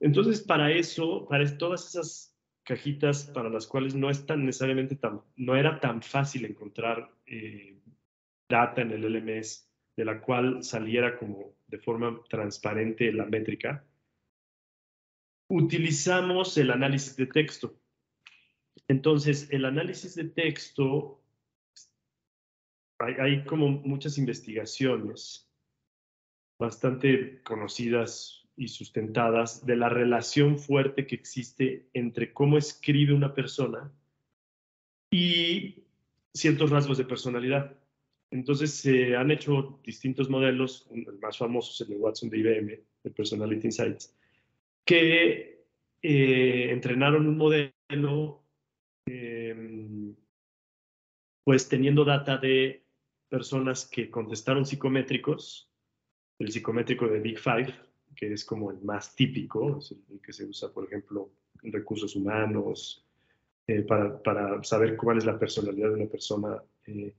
Entonces, 0.00 0.42
para 0.42 0.70
eso, 0.72 1.26
para 1.28 1.56
todas 1.56 1.86
esas 1.88 2.32
cajitas 2.64 3.24
para 3.24 3.48
las 3.48 3.66
cuales 3.66 3.94
no 3.94 4.10
es 4.10 4.24
tan 4.24 4.44
necesariamente 4.44 4.96
tan, 4.96 5.20
no 5.36 5.56
era 5.56 5.80
tan 5.80 6.02
fácil 6.02 6.44
encontrar 6.44 7.10
eh, 7.26 7.80
data 8.48 8.82
en 8.82 8.92
el 8.92 9.04
LMS 9.04 9.68
de 9.96 10.04
la 10.04 10.20
cual 10.20 10.62
saliera 10.62 11.18
como 11.18 11.54
de 11.66 11.78
forma 11.78 12.20
transparente 12.28 13.12
la 13.12 13.26
métrica, 13.26 13.84
utilizamos 15.48 16.56
el 16.56 16.70
análisis 16.70 17.16
de 17.16 17.26
texto. 17.26 17.78
Entonces, 18.88 19.48
el 19.50 19.64
análisis 19.64 20.14
de 20.14 20.24
texto, 20.24 21.22
hay, 22.98 23.14
hay 23.14 23.44
como 23.44 23.68
muchas 23.68 24.18
investigaciones 24.18 25.51
bastante 26.62 27.42
conocidas 27.42 28.48
y 28.56 28.68
sustentadas 28.68 29.66
de 29.66 29.76
la 29.76 29.88
relación 29.88 30.58
fuerte 30.58 31.06
que 31.06 31.16
existe 31.16 31.88
entre 31.92 32.32
cómo 32.32 32.56
escribe 32.56 33.12
una 33.12 33.34
persona 33.34 33.92
y 35.10 35.84
ciertos 36.32 36.70
rasgos 36.70 36.98
de 36.98 37.04
personalidad. 37.04 37.76
Entonces 38.30 38.70
se 38.74 39.16
han 39.16 39.32
hecho 39.32 39.80
distintos 39.84 40.30
modelos, 40.30 40.88
el 40.94 41.18
más 41.18 41.36
famoso 41.36 41.72
es 41.72 41.80
el 41.80 41.94
de 41.94 42.00
Watson 42.00 42.30
de 42.30 42.38
IBM, 42.38 42.80
de 43.02 43.10
Personality 43.10 43.66
Insights, 43.66 44.16
que 44.86 45.66
eh, 46.00 46.70
entrenaron 46.70 47.26
un 47.26 47.36
modelo 47.36 48.44
em, 49.06 50.14
pues 51.44 51.68
teniendo 51.68 52.04
data 52.04 52.38
de 52.38 52.84
personas 53.28 53.84
que 53.86 54.10
contestaron 54.10 54.64
psicométricos, 54.64 55.71
el 56.38 56.50
psicométrico 56.50 57.06
de 57.08 57.20
Big 57.20 57.38
Five, 57.38 57.74
que 58.16 58.32
es 58.32 58.44
como 58.44 58.70
el 58.70 58.80
más 58.82 59.14
típico, 59.14 59.78
es 59.78 59.92
el 60.10 60.20
que 60.20 60.32
se 60.32 60.44
usa, 60.44 60.72
por 60.72 60.84
ejemplo, 60.84 61.30
en 61.62 61.72
recursos 61.72 62.14
humanos, 62.16 63.06
eh, 63.66 63.82
para, 63.82 64.20
para, 64.22 64.62
saber 64.64 64.96
cuál 64.96 65.18
es 65.18 65.24
la 65.24 65.38
personalidad 65.38 65.88
de 65.88 65.94
una 65.94 66.10
persona. 66.10 66.62
Eh. 66.86 67.14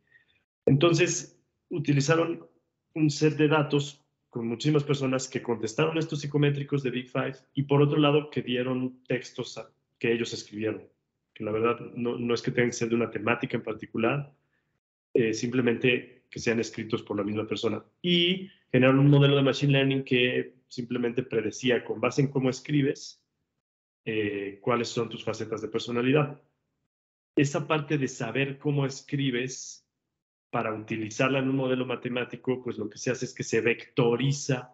Entonces, 0.65 1.39
utilizaron 1.69 2.45
un 2.95 3.09
set 3.09 3.35
de 3.37 3.47
datos 3.47 4.03
con 4.29 4.47
muchísimas 4.47 4.83
personas 4.83 5.27
que 5.27 5.41
contestaron 5.41 5.97
estos 5.97 6.21
psicométricos 6.21 6.83
de 6.83 6.89
Big 6.89 7.09
Five 7.09 7.35
y 7.53 7.63
por 7.63 7.81
otro 7.81 7.97
lado 7.97 8.29
que 8.29 8.41
dieron 8.41 9.03
textos 9.07 9.59
que 9.99 10.11
ellos 10.11 10.33
escribieron, 10.33 10.83
que 11.33 11.43
la 11.43 11.51
verdad 11.51 11.79
no, 11.95 12.17
no, 12.17 12.33
es 12.33 12.41
que 12.41 12.51
tengan 12.51 12.71
que 12.71 12.77
ser 12.77 12.89
de 12.89 12.95
una 12.95 13.11
temática 13.11 13.57
en 13.57 13.63
particular, 13.63 14.33
eh, 15.13 15.33
simplemente 15.33 16.23
que 16.29 16.39
sean 16.39 16.59
escritos 16.59 17.03
por 17.03 17.15
la 17.15 17.23
misma 17.23 17.47
persona. 17.47 17.83
Y 18.01 18.49
generaron 18.73 19.01
un 19.01 19.11
modelo 19.11 19.35
de 19.35 19.43
Machine 19.43 19.71
Learning 19.71 20.03
que 20.03 20.55
simplemente 20.67 21.21
predecía 21.21 21.85
con 21.85 22.01
base 22.01 22.21
en 22.23 22.29
cómo 22.29 22.49
escribes, 22.49 23.23
eh, 24.03 24.57
cuáles 24.61 24.89
son 24.89 25.09
tus 25.09 25.23
facetas 25.23 25.61
de 25.61 25.67
personalidad. 25.67 26.41
Esa 27.35 27.67
parte 27.67 27.99
de 27.99 28.07
saber 28.07 28.57
cómo 28.57 28.87
escribes 28.87 29.87
para 30.49 30.73
utilizarla 30.73 31.37
en 31.37 31.49
un 31.49 31.55
modelo 31.55 31.85
matemático, 31.85 32.63
pues 32.63 32.79
lo 32.79 32.89
que 32.89 32.97
se 32.97 33.11
hace 33.11 33.25
es 33.25 33.33
que 33.35 33.43
se 33.43 33.61
vectoriza 33.61 34.73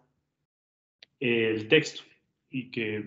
el 1.18 1.68
texto 1.68 2.02
y 2.48 2.70
que 2.70 3.06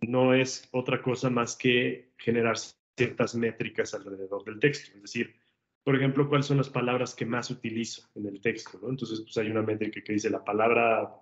no 0.00 0.34
es 0.34 0.68
otra 0.72 1.00
cosa 1.00 1.30
más 1.30 1.56
que 1.56 2.10
generar 2.18 2.56
ciertas 2.96 3.36
métricas 3.36 3.94
alrededor 3.94 4.44
del 4.44 4.58
texto. 4.58 4.90
Es 4.96 5.02
decir, 5.02 5.36
por 5.84 5.96
ejemplo, 5.96 6.28
cuáles 6.28 6.46
son 6.46 6.56
las 6.56 6.70
palabras 6.70 7.14
que 7.14 7.26
más 7.26 7.50
utilizo 7.50 8.08
en 8.14 8.26
el 8.26 8.40
texto. 8.40 8.80
Entonces, 8.88 9.20
pues 9.20 9.36
hay 9.36 9.50
una 9.50 9.62
métrica 9.62 10.00
que 10.02 10.14
dice 10.14 10.30
la 10.30 10.42
palabra, 10.42 11.14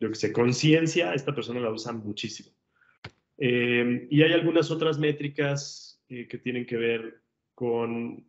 yo 0.00 0.08
que 0.08 0.16
sé, 0.16 0.32
conciencia, 0.32 1.14
esta 1.14 1.32
persona 1.34 1.60
la 1.60 1.70
usa 1.70 1.92
muchísimo. 1.92 2.50
Eh, 3.38 4.08
y 4.10 4.22
hay 4.22 4.32
algunas 4.32 4.70
otras 4.72 4.98
métricas 4.98 6.02
eh, 6.08 6.26
que 6.26 6.38
tienen 6.38 6.66
que 6.66 6.76
ver 6.76 7.22
con 7.54 8.26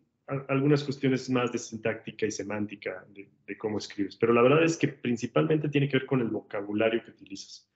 algunas 0.47 0.83
cuestiones 0.83 1.29
más 1.29 1.51
de 1.51 1.59
sintáctica 1.59 2.25
y 2.25 2.31
semántica 2.31 3.05
de, 3.09 3.57
cómo 3.57 3.77
escribes, 3.77 4.15
pero 4.15 4.33
la 4.33 4.41
verdad 4.41 4.63
es 4.63 4.75
que 4.75 4.87
principalmente 4.87 5.69
tiene 5.69 5.87
que 5.87 5.97
ver 5.97 6.07
con 6.07 6.19
el 6.19 6.29
vocabulario 6.29 7.03
que 7.03 7.11
utilizas. 7.11 7.69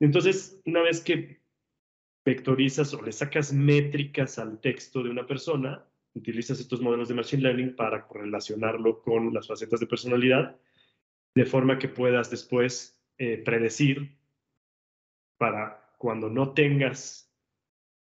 Entonces, 0.00 0.58
una 0.64 0.80
vez 0.80 1.02
que 1.02 1.40
vectorizas 2.24 2.94
o 2.94 3.02
le 3.02 3.12
sacas 3.12 3.52
métricas 3.52 4.38
al 4.38 4.58
texto 4.60 5.02
de 5.02 5.10
una 5.10 5.26
persona, 5.26 5.86
utilizas 6.16 6.58
estos 6.58 6.80
modelos 6.80 7.08
de 7.08 7.14
Machine 7.14 7.42
Learning 7.42 7.76
para 7.76 8.06
correlacionarlo 8.06 9.02
con 9.02 9.32
las 9.32 9.46
facetas 9.46 9.80
de 9.80 9.86
personalidad, 9.86 10.58
de 11.34 11.44
forma 11.44 11.78
que 11.78 11.88
puedas 11.88 12.30
después 12.30 12.98
eh, 13.18 13.38
predecir 13.38 14.18
para 15.36 15.92
cuando 15.98 16.30
no 16.30 16.54
tengas 16.54 17.30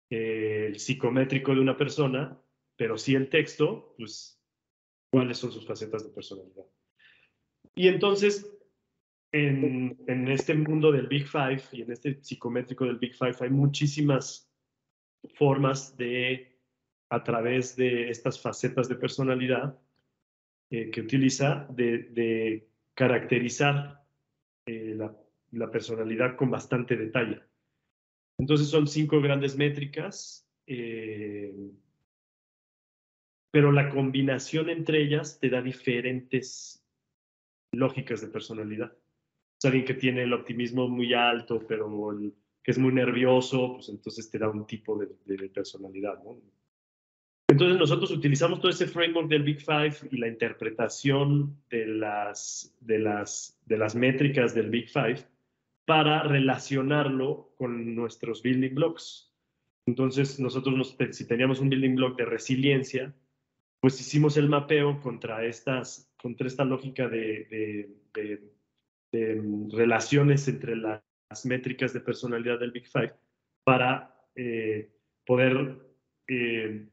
eh, 0.09 0.67
el 0.67 0.79
psicométrico 0.79 1.53
de 1.55 1.61
una 1.61 1.75
persona, 1.75 2.39
pero 2.75 2.97
sí 2.97 3.15
el 3.15 3.29
texto, 3.29 3.95
pues 3.97 4.39
cuáles 5.11 5.37
son 5.37 5.51
sus 5.51 5.65
facetas 5.65 6.03
de 6.03 6.11
personalidad. 6.11 6.65
Y 7.75 7.87
entonces, 7.87 8.55
en, 9.31 9.97
en, 10.07 10.27
este 10.27 10.53
mundo 10.53 10.91
del 10.91 11.07
Big 11.07 11.27
Five 11.27 11.63
y 11.71 11.81
en 11.81 11.91
este 11.91 12.21
psicométrico 12.21 12.85
del 12.85 12.99
Big 12.99 13.15
Five 13.15 13.35
hay 13.39 13.49
muchísimas 13.49 14.51
formas 15.35 15.97
de, 15.97 16.52
a 17.13 17.23
través 17.23 17.75
de 17.75 18.09
estas 18.09 18.41
facetas 18.41 18.89
de 18.89 18.95
personalidad 18.95 19.77
eh, 20.71 20.89
que 20.89 21.01
utiliza, 21.01 21.67
de, 21.69 22.09
de 22.09 22.67
caracterizar 22.95 24.03
eh, 24.65 24.95
la, 24.97 25.15
la 25.51 25.69
personalidad 25.69 26.35
con 26.35 26.49
bastante 26.49 26.97
detalle. 26.97 27.41
Entonces 28.39 28.67
son 28.67 28.87
cinco 28.87 29.21
grandes 29.21 29.55
métricas, 29.55 30.49
eh, 30.65 31.53
pero 33.51 33.71
la 33.71 33.89
combinación 33.89 34.69
entre 34.69 35.03
ellas 35.03 35.39
te 35.39 35.49
da 35.49 35.61
diferentes 35.61 36.83
lógicas 37.73 38.21
de 38.21 38.27
personalidad. 38.27 38.91
Es 39.59 39.65
alguien 39.65 39.85
que 39.85 39.93
tiene 39.93 40.23
el 40.23 40.33
optimismo 40.33 40.87
muy 40.89 41.13
alto, 41.13 41.63
pero 41.67 41.87
que 42.63 42.71
es 42.71 42.79
muy 42.79 42.91
nervioso, 42.91 43.73
pues 43.75 43.89
entonces 43.89 44.31
te 44.31 44.39
da 44.39 44.49
un 44.49 44.65
tipo 44.65 44.97
de, 44.97 45.49
personalidad. 45.49 46.19
Entonces 47.49 47.77
nosotros 47.77 48.11
utilizamos 48.11 48.59
todo 48.59 48.71
ese 48.71 48.87
framework 48.87 49.27
del 49.27 49.43
Big 49.43 49.59
Five 49.59 50.09
y 50.11 50.17
la 50.17 50.27
interpretación 50.27 51.57
de 51.69 51.85
las, 51.85 52.75
de 52.79 52.99
las, 52.99 53.59
de 53.65 53.77
las 53.77 53.95
métricas 53.95 54.55
del 54.55 54.69
Big 54.69 54.89
Five 54.89 55.25
para 55.85 56.23
relacionarlo 56.23 57.53
con 57.57 57.95
nuestros 57.95 58.41
building 58.41 58.73
blocks. 58.73 59.33
Entonces, 59.85 60.39
nosotros, 60.39 60.95
si 61.11 61.27
teníamos 61.27 61.59
un 61.59 61.69
building 61.69 61.95
block 61.95 62.17
de 62.17 62.25
resiliencia, 62.25 63.13
pues 63.81 63.99
hicimos 63.99 64.37
el 64.37 64.47
mapeo 64.47 65.01
contra, 65.01 65.45
estas, 65.45 66.09
contra 66.17 66.47
esta 66.47 66.63
lógica 66.63 67.09
de, 67.09 67.89
relaciones 69.71 70.47
entre 70.47 70.77
las 70.77 71.01
métricas 71.45 71.91
de 71.93 71.99
personalidad 71.99 72.59
del 72.59 72.71
Big 72.71 72.87
Five 72.87 73.13
para 73.65 74.15
eh, 74.35 74.89
poder 75.25 75.77
eh, 76.29 76.87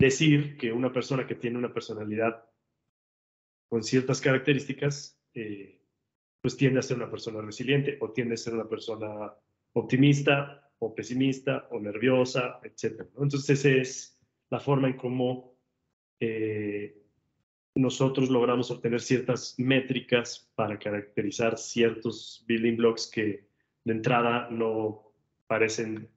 decir 0.00 0.56
que 0.56 0.72
una 0.72 0.92
persona 0.92 1.26
que 1.26 1.34
tiene 1.34 1.58
una 1.58 1.72
personalidad 1.72 2.42
con 3.68 3.82
ciertas 3.82 4.20
características 4.20 5.20
eh, 5.34 5.78
pues 6.40 6.56
tiende 6.56 6.80
a 6.80 6.82
ser 6.82 6.96
una 6.96 7.10
persona 7.10 7.42
resiliente 7.42 7.98
o 8.00 8.10
tiende 8.10 8.34
a 8.34 8.38
ser 8.38 8.54
una 8.54 8.68
persona 8.68 9.32
optimista 9.74 10.72
o 10.78 10.94
pesimista 10.94 11.68
o 11.70 11.78
nerviosa, 11.78 12.60
etc. 12.62 13.02
Entonces, 13.20 13.50
esa 13.50 13.68
es 13.68 14.18
la 14.48 14.58
forma 14.58 14.88
en 14.88 14.96
cómo 14.96 15.54
eh, 16.18 16.96
nosotros 17.74 18.30
logramos 18.30 18.70
obtener 18.70 19.02
ciertas 19.02 19.54
métricas 19.58 20.50
para 20.54 20.78
caracterizar 20.78 21.58
ciertos 21.58 22.42
building 22.48 22.76
blocks 22.76 23.06
que 23.06 23.46
de 23.84 23.92
entrada 23.92 24.48
no 24.50 25.12
parecen 25.46 26.08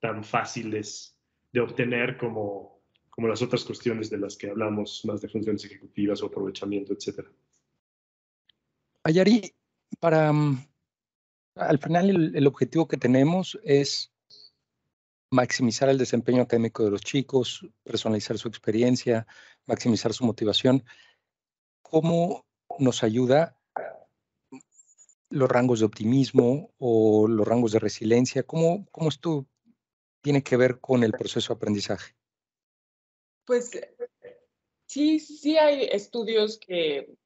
tan 0.00 0.22
fáciles 0.22 1.18
de 1.50 1.60
obtener 1.60 2.18
como, 2.18 2.71
como 3.12 3.28
las 3.28 3.42
otras 3.42 3.62
cuestiones 3.64 4.08
de 4.08 4.16
las 4.16 4.36
que 4.36 4.48
hablamos, 4.48 5.04
más 5.04 5.20
de 5.20 5.28
funciones 5.28 5.62
ejecutivas 5.66 6.22
o 6.22 6.26
aprovechamiento, 6.26 6.94
etc. 6.94 7.26
Ayari, 9.04 9.54
para, 10.00 10.32
mm, 10.32 10.66
al 11.56 11.78
final 11.78 12.34
el, 12.34 12.46
objetivo 12.46 12.88
que 12.88 12.96
tenemos 12.96 13.60
es 13.64 14.10
maximizar 15.30 15.90
el 15.90 15.98
desempeño 15.98 16.40
académico 16.40 16.84
de 16.84 16.90
los 16.90 17.02
chicos, 17.02 17.68
personalizar 17.84 18.38
su 18.38 18.48
experiencia, 18.48 19.26
maximizar 19.66 20.14
su 20.14 20.24
motivación. 20.24 20.82
¿Cómo 21.82 22.46
nos 22.78 23.02
ayuda 23.02 23.58
los 25.28 25.50
rangos 25.50 25.80
de 25.80 25.86
optimismo 25.86 26.72
o 26.78 27.28
los 27.28 27.46
rangos 27.46 27.72
de 27.72 27.78
resiliencia? 27.78 28.42
¿Cómo, 28.44 28.86
cómo 28.90 29.10
esto 29.10 29.46
tiene 30.22 30.42
que 30.42 30.56
ver 30.56 30.80
con 30.80 31.04
el 31.04 31.12
proceso 31.12 31.52
de 31.52 31.56
aprendizaje? 31.58 32.14
Pues 33.44 33.70
sí, 34.86 35.20
sí 35.20 35.58
hay 35.58 35.84
estudios 35.84 36.58
que 36.58 37.16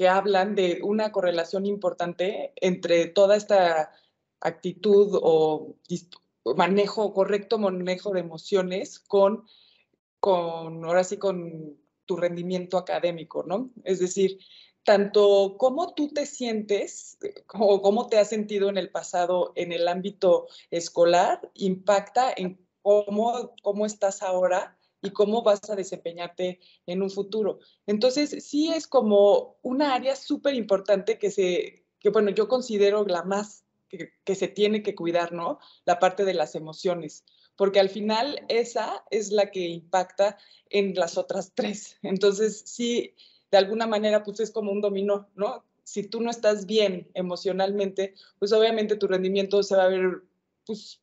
que 0.00 0.08
hablan 0.08 0.54
de 0.54 0.80
una 0.82 1.12
correlación 1.12 1.66
importante 1.66 2.54
entre 2.56 3.04
toda 3.08 3.36
esta 3.36 3.92
actitud 4.40 5.10
o 5.22 5.76
manejo, 6.56 7.12
correcto 7.12 7.58
manejo 7.58 8.10
de 8.14 8.20
emociones 8.20 8.98
con, 8.98 9.44
con 10.18 10.86
ahora 10.86 11.04
sí, 11.04 11.18
con 11.18 11.76
tu 12.06 12.16
rendimiento 12.16 12.78
académico, 12.78 13.42
¿no? 13.42 13.72
Es 13.84 13.98
decir, 13.98 14.38
tanto 14.84 15.56
cómo 15.58 15.92
tú 15.92 16.08
te 16.08 16.24
sientes 16.24 17.18
o 17.52 17.82
cómo 17.82 18.06
te 18.06 18.16
has 18.16 18.30
sentido 18.30 18.70
en 18.70 18.78
el 18.78 18.90
pasado 18.90 19.52
en 19.54 19.70
el 19.70 19.86
ámbito 19.86 20.46
escolar 20.70 21.50
impacta 21.52 22.32
en 22.34 22.66
cómo, 22.80 23.54
cómo 23.62 23.84
estás 23.84 24.22
ahora 24.22 24.78
y 25.02 25.10
cómo 25.10 25.42
vas 25.42 25.68
a 25.70 25.76
desempeñarte 25.76 26.60
en 26.86 27.02
un 27.02 27.10
futuro. 27.10 27.58
Entonces, 27.86 28.44
sí 28.44 28.72
es 28.72 28.86
como 28.86 29.56
una 29.62 29.94
área 29.94 30.16
súper 30.16 30.54
importante 30.54 31.18
que 31.18 31.30
se, 31.30 31.84
que 31.98 32.10
bueno, 32.10 32.30
yo 32.30 32.48
considero 32.48 33.04
la 33.04 33.22
más 33.22 33.64
que, 33.88 34.34
se 34.34 34.48
tiene 34.48 34.82
que 34.82 34.94
cuidar, 34.94 35.32
¿no? 35.32 35.58
La 35.84 35.98
parte 35.98 36.24
de 36.24 36.34
las 36.34 36.54
emociones, 36.54 37.24
porque 37.56 37.80
al 37.80 37.88
final 37.88 38.44
esa 38.48 39.04
es 39.10 39.32
la 39.32 39.50
que 39.50 39.68
impacta 39.68 40.38
en 40.68 40.94
las 40.94 41.18
otras 41.18 41.52
tres. 41.54 41.98
Entonces, 42.02 42.62
sí, 42.64 43.14
de 43.50 43.58
alguna 43.58 43.86
manera, 43.86 44.22
pues 44.22 44.40
es 44.40 44.50
como 44.50 44.70
un 44.70 44.80
dominó, 44.80 45.28
¿no? 45.34 45.64
Si 45.82 46.04
tú 46.04 46.20
no 46.20 46.30
estás 46.30 46.66
bien 46.66 47.10
emocionalmente, 47.14 48.14
pues 48.38 48.52
obviamente 48.52 48.96
tu 48.96 49.08
rendimiento 49.08 49.62
se 49.62 49.76
va 49.76 49.84
a 49.84 49.88
ver, 49.88 50.22
pues, 50.64 51.00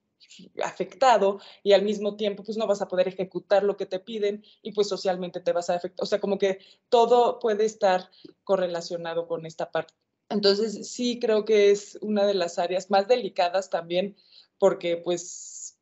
afectado 0.63 1.39
y 1.63 1.73
al 1.73 1.83
mismo 1.83 2.15
tiempo 2.15 2.43
pues 2.43 2.57
no 2.57 2.67
vas 2.67 2.81
a 2.81 2.87
poder 2.87 3.07
ejecutar 3.07 3.63
lo 3.63 3.77
que 3.77 3.85
te 3.85 3.99
piden 3.99 4.43
y 4.61 4.73
pues 4.73 4.87
socialmente 4.87 5.39
te 5.39 5.53
vas 5.53 5.69
a 5.69 5.75
afectar. 5.75 6.03
O 6.03 6.05
sea, 6.05 6.19
como 6.19 6.37
que 6.37 6.59
todo 6.89 7.39
puede 7.39 7.65
estar 7.65 8.09
correlacionado 8.43 9.27
con 9.27 9.45
esta 9.45 9.71
parte. 9.71 9.93
Entonces, 10.29 10.91
sí 10.91 11.19
creo 11.19 11.45
que 11.45 11.71
es 11.71 11.97
una 12.01 12.25
de 12.25 12.33
las 12.33 12.59
áreas 12.59 12.89
más 12.89 13.07
delicadas 13.07 13.69
también 13.69 14.17
porque 14.59 14.97
pues 14.97 15.77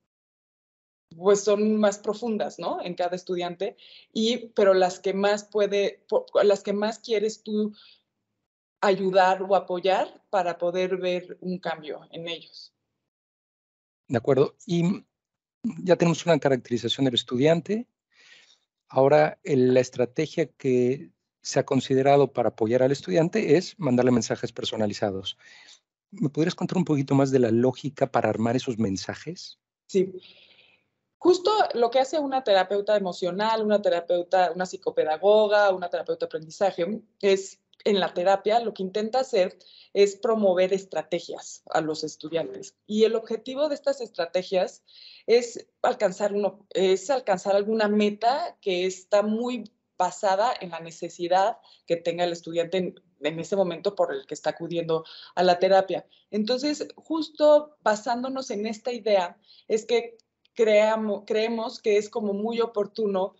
pues 1.17 1.43
son 1.43 1.77
más 1.77 1.97
profundas, 1.99 2.59
¿no? 2.59 2.81
En 2.81 2.93
cada 2.93 3.15
estudiante 3.15 3.77
y 4.11 4.49
pero 4.49 4.73
las 4.73 4.99
que 4.99 5.13
más 5.13 5.45
puede 5.45 6.05
las 6.43 6.61
que 6.61 6.73
más 6.73 6.99
quieres 6.99 7.41
tú 7.41 7.73
ayudar 8.81 9.41
o 9.41 9.55
apoyar 9.55 10.21
para 10.29 10.57
poder 10.57 10.97
ver 10.97 11.37
un 11.41 11.57
cambio 11.59 12.01
en 12.11 12.27
ellos. 12.27 12.74
De 14.07 14.17
acuerdo. 14.17 14.55
Y 14.65 15.05
ya 15.83 15.95
tenemos 15.95 16.25
una 16.25 16.39
caracterización 16.39 17.05
del 17.05 17.15
estudiante. 17.15 17.87
Ahora, 18.87 19.39
la 19.43 19.79
estrategia 19.79 20.47
que 20.47 21.11
se 21.41 21.59
ha 21.59 21.65
considerado 21.65 22.33
para 22.33 22.49
apoyar 22.49 22.83
al 22.83 22.91
estudiante 22.91 23.57
es 23.57 23.79
mandarle 23.79 24.11
mensajes 24.11 24.51
personalizados. 24.51 25.37
¿Me 26.11 26.29
podrías 26.29 26.55
contar 26.55 26.77
un 26.77 26.85
poquito 26.85 27.13
más 27.13 27.31
de 27.31 27.39
la 27.39 27.51
lógica 27.51 28.11
para 28.11 28.29
armar 28.29 28.55
esos 28.55 28.77
mensajes? 28.77 29.59
Sí. 29.87 30.13
Justo 31.17 31.51
lo 31.73 31.89
que 31.89 31.99
hace 31.99 32.19
una 32.19 32.43
terapeuta 32.43 32.95
emocional, 32.95 33.63
una 33.63 33.81
terapeuta, 33.81 34.51
una 34.53 34.65
psicopedagoga, 34.65 35.73
una 35.73 35.89
terapeuta 35.89 36.25
de 36.25 36.27
aprendizaje, 36.27 37.01
es 37.19 37.59
en 37.85 37.99
la 37.99 38.13
terapia 38.13 38.59
lo 38.59 38.73
que 38.73 38.83
intenta 38.83 39.19
hacer 39.19 39.57
es 39.93 40.17
promover 40.17 40.73
estrategias 40.73 41.63
a 41.69 41.79
los 41.79 42.03
estudiantes. 42.03 42.75
Y 42.85 43.05
el 43.05 43.15
objetivo 43.15 43.69
de 43.69 43.75
estas 43.75 44.01
estrategias 44.01 44.83
es 45.25 45.67
alcanzar, 45.81 46.33
es 46.71 47.09
alcanzar 47.09 47.55
alguna 47.55 47.87
meta 47.87 48.57
que 48.59 48.85
está 48.85 49.21
muy 49.21 49.71
basada 49.97 50.53
en 50.59 50.71
la 50.71 50.81
necesidad 50.81 51.59
que 51.87 51.95
tenga 51.95 52.25
el 52.25 52.33
estudiante 52.33 52.77
en, 52.77 52.95
en, 53.21 53.39
ese 53.39 53.55
momento 53.55 53.95
por 53.95 54.13
el 54.13 54.25
que 54.25 54.33
está 54.33 54.49
acudiendo 54.49 55.05
a 55.35 55.43
la 55.43 55.59
terapia. 55.59 56.05
Entonces, 56.31 56.85
justo 56.97 57.77
basándonos 57.81 58.51
en 58.51 58.65
esta 58.65 58.91
idea, 58.91 59.37
es 59.69 59.85
que 59.85 60.17
creamos, 60.53 61.23
creemos 61.25 61.79
que 61.81 61.97
es 61.97 62.09
como 62.09 62.33
muy 62.33 62.59
oportuno, 62.59 63.35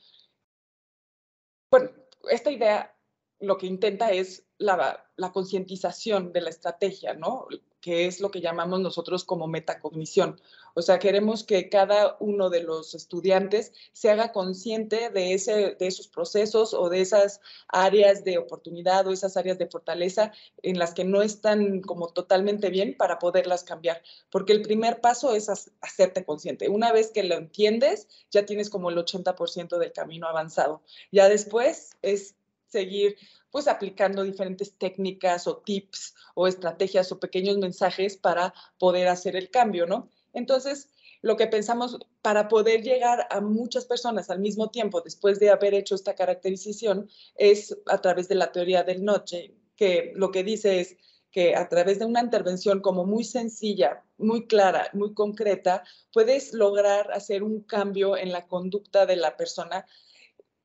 bueno, 1.70 1.90
esta 2.30 2.52
idea 2.52 2.95
lo 3.40 3.58
que 3.58 3.68
intenta 3.68 4.12
es 4.12 4.46
la, 4.58 5.06
la 5.18 5.32
concientización 5.32 6.32
de 6.34 6.42
la 6.42 6.50
estrategia, 6.50 7.14
¿no? 7.14 7.48
que 7.86 8.08
es 8.08 8.20
lo 8.20 8.32
que 8.32 8.42
llamamos 8.42 8.80
nosotros 8.80 9.24
como 9.24 9.46
metacognición. 9.46 10.42
O 10.74 10.82
sea, 10.82 10.98
queremos 10.98 11.44
que 11.44 11.70
cada 11.70 12.18
uno 12.20 12.50
de 12.50 12.64
los 12.64 12.96
estudiantes 12.96 13.74
se 13.94 14.10
haga 14.10 14.32
consciente 14.32 15.12
de, 15.12 15.36
ese, 15.36 15.76
de 15.76 15.86
esos 15.86 16.08
procesos 16.08 16.74
o 16.74 16.90
de 16.90 17.02
esas 17.02 17.42
áreas 17.68 18.24
de 18.24 18.40
oportunidad 18.40 19.06
o 19.06 19.12
esas 19.12 19.38
áreas 19.38 19.60
de 19.60 19.68
fortaleza 19.68 20.32
en 20.64 20.80
las 20.80 20.96
que 20.96 21.04
no 21.04 21.22
están 21.22 21.82
como 21.82 22.08
totalmente 22.08 22.72
bien 22.72 22.98
para 22.98 23.20
poderlas 23.20 23.64
cambiar. 23.64 24.02
Porque 24.32 24.54
el 24.54 24.64
primer 24.64 25.00
paso 25.00 25.36
es 25.36 25.48
hacerte 25.82 26.26
consciente. 26.26 26.70
Una 26.70 26.92
vez 26.92 27.12
que 27.12 27.22
lo 27.22 27.36
entiendes, 27.36 28.08
ya 28.32 28.48
tienes 28.48 28.72
como 28.72 28.90
el 28.90 28.98
80% 28.98 29.78
del 29.78 29.94
camino 29.94 30.28
avanzado. 30.28 30.82
Ya 31.12 31.30
después 31.30 31.92
es 32.02 32.34
seguir 32.76 33.16
pues 33.52 33.68
aplicando 33.70 34.24
diferentes 34.24 34.78
técnicas 34.78 35.48
o 35.48 35.58
tips 35.58 36.14
o 36.34 36.46
estrategias 36.46 37.10
o 37.12 37.20
pequeños 37.20 37.58
mensajes 37.58 38.18
para 38.18 38.54
poder 38.78 39.08
hacer 39.08 39.38
el 39.38 39.50
cambio, 39.50 39.86
¿no? 39.86 40.10
Entonces, 40.34 40.90
lo 41.22 41.38
que 41.38 41.48
pensamos 41.48 41.98
para 42.22 42.50
poder 42.50 42.84
llegar 42.84 43.28
a 43.30 43.40
muchas 43.40 43.86
personas 43.86 44.30
al 44.30 44.40
mismo 44.40 44.70
tiempo 44.72 45.00
después 45.00 45.40
de 45.40 45.52
haber 45.52 45.74
hecho 45.74 45.96
esta 45.96 46.16
caracterización 46.16 47.10
es 47.36 47.78
a 47.86 48.02
través 48.02 48.28
de 48.28 48.36
la 48.36 48.52
teoría 48.52 48.84
del 48.84 49.06
noche, 49.06 49.56
que 49.78 50.12
lo 50.16 50.32
que 50.32 50.44
dice 50.44 50.82
es 50.82 50.98
que 51.32 51.56
a 51.56 51.68
través 51.70 52.00
de 52.00 52.06
una 52.06 52.22
intervención 52.22 52.82
como 52.82 53.06
muy 53.06 53.24
sencilla, 53.24 54.04
muy 54.18 54.48
clara, 54.48 54.90
muy 54.94 55.14
concreta, 55.14 55.84
puedes 56.14 56.54
lograr 56.54 57.12
hacer 57.14 57.42
un 57.42 57.62
cambio 57.62 58.18
en 58.18 58.32
la 58.32 58.48
conducta 58.48 59.06
de 59.06 59.16
la 59.16 59.36
persona 59.38 59.86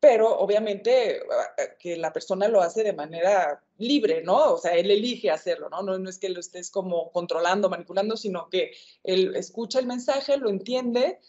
pero 0.00 0.38
obviamente 0.38 1.20
ah, 1.30 1.62
que 1.78 1.96
la 1.96 2.12
persona 2.12 2.48
lo 2.48 2.62
hace 2.62 2.82
de 2.82 2.94
manera 2.94 3.62
libre, 3.76 4.22
¿no? 4.22 4.54
O 4.54 4.58
sea, 4.58 4.74
él 4.74 4.90
elige 4.90 5.30
hacerlo, 5.30 5.68
¿no? 5.68 5.82
No, 5.82 5.98
no 5.98 6.08
es 6.08 6.18
que 6.18 6.30
lo 6.30 6.40
estés 6.40 6.70
como 6.70 7.12
controlando, 7.12 7.68
manipulando, 7.68 8.16
sino 8.16 8.48
que 8.48 8.72
él 9.04 9.36
escucha 9.36 9.78
el 9.78 9.86
mensaje, 9.86 10.38
lo 10.38 10.48
entiende 10.48 11.20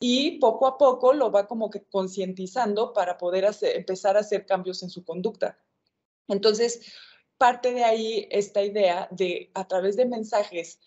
y 0.00 0.38
poco 0.40 0.66
a 0.66 0.76
poco 0.76 1.12
lo 1.12 1.30
va 1.30 1.46
como 1.46 1.70
que 1.70 1.84
concientizando 1.84 2.92
para 2.92 3.16
poder 3.16 3.46
hacer, 3.46 3.76
empezar 3.76 4.16
a 4.16 4.20
hacer 4.20 4.44
cambios 4.44 4.82
en 4.82 4.90
su 4.90 5.04
conducta. 5.04 5.58
Entonces, 6.28 6.80
parte 7.38 7.72
de 7.72 7.84
ahí 7.84 8.28
esta 8.30 8.62
idea 8.62 9.08
de 9.10 9.50
a 9.54 9.68
través 9.68 9.96
de 9.96 10.06
mensajes 10.06 10.80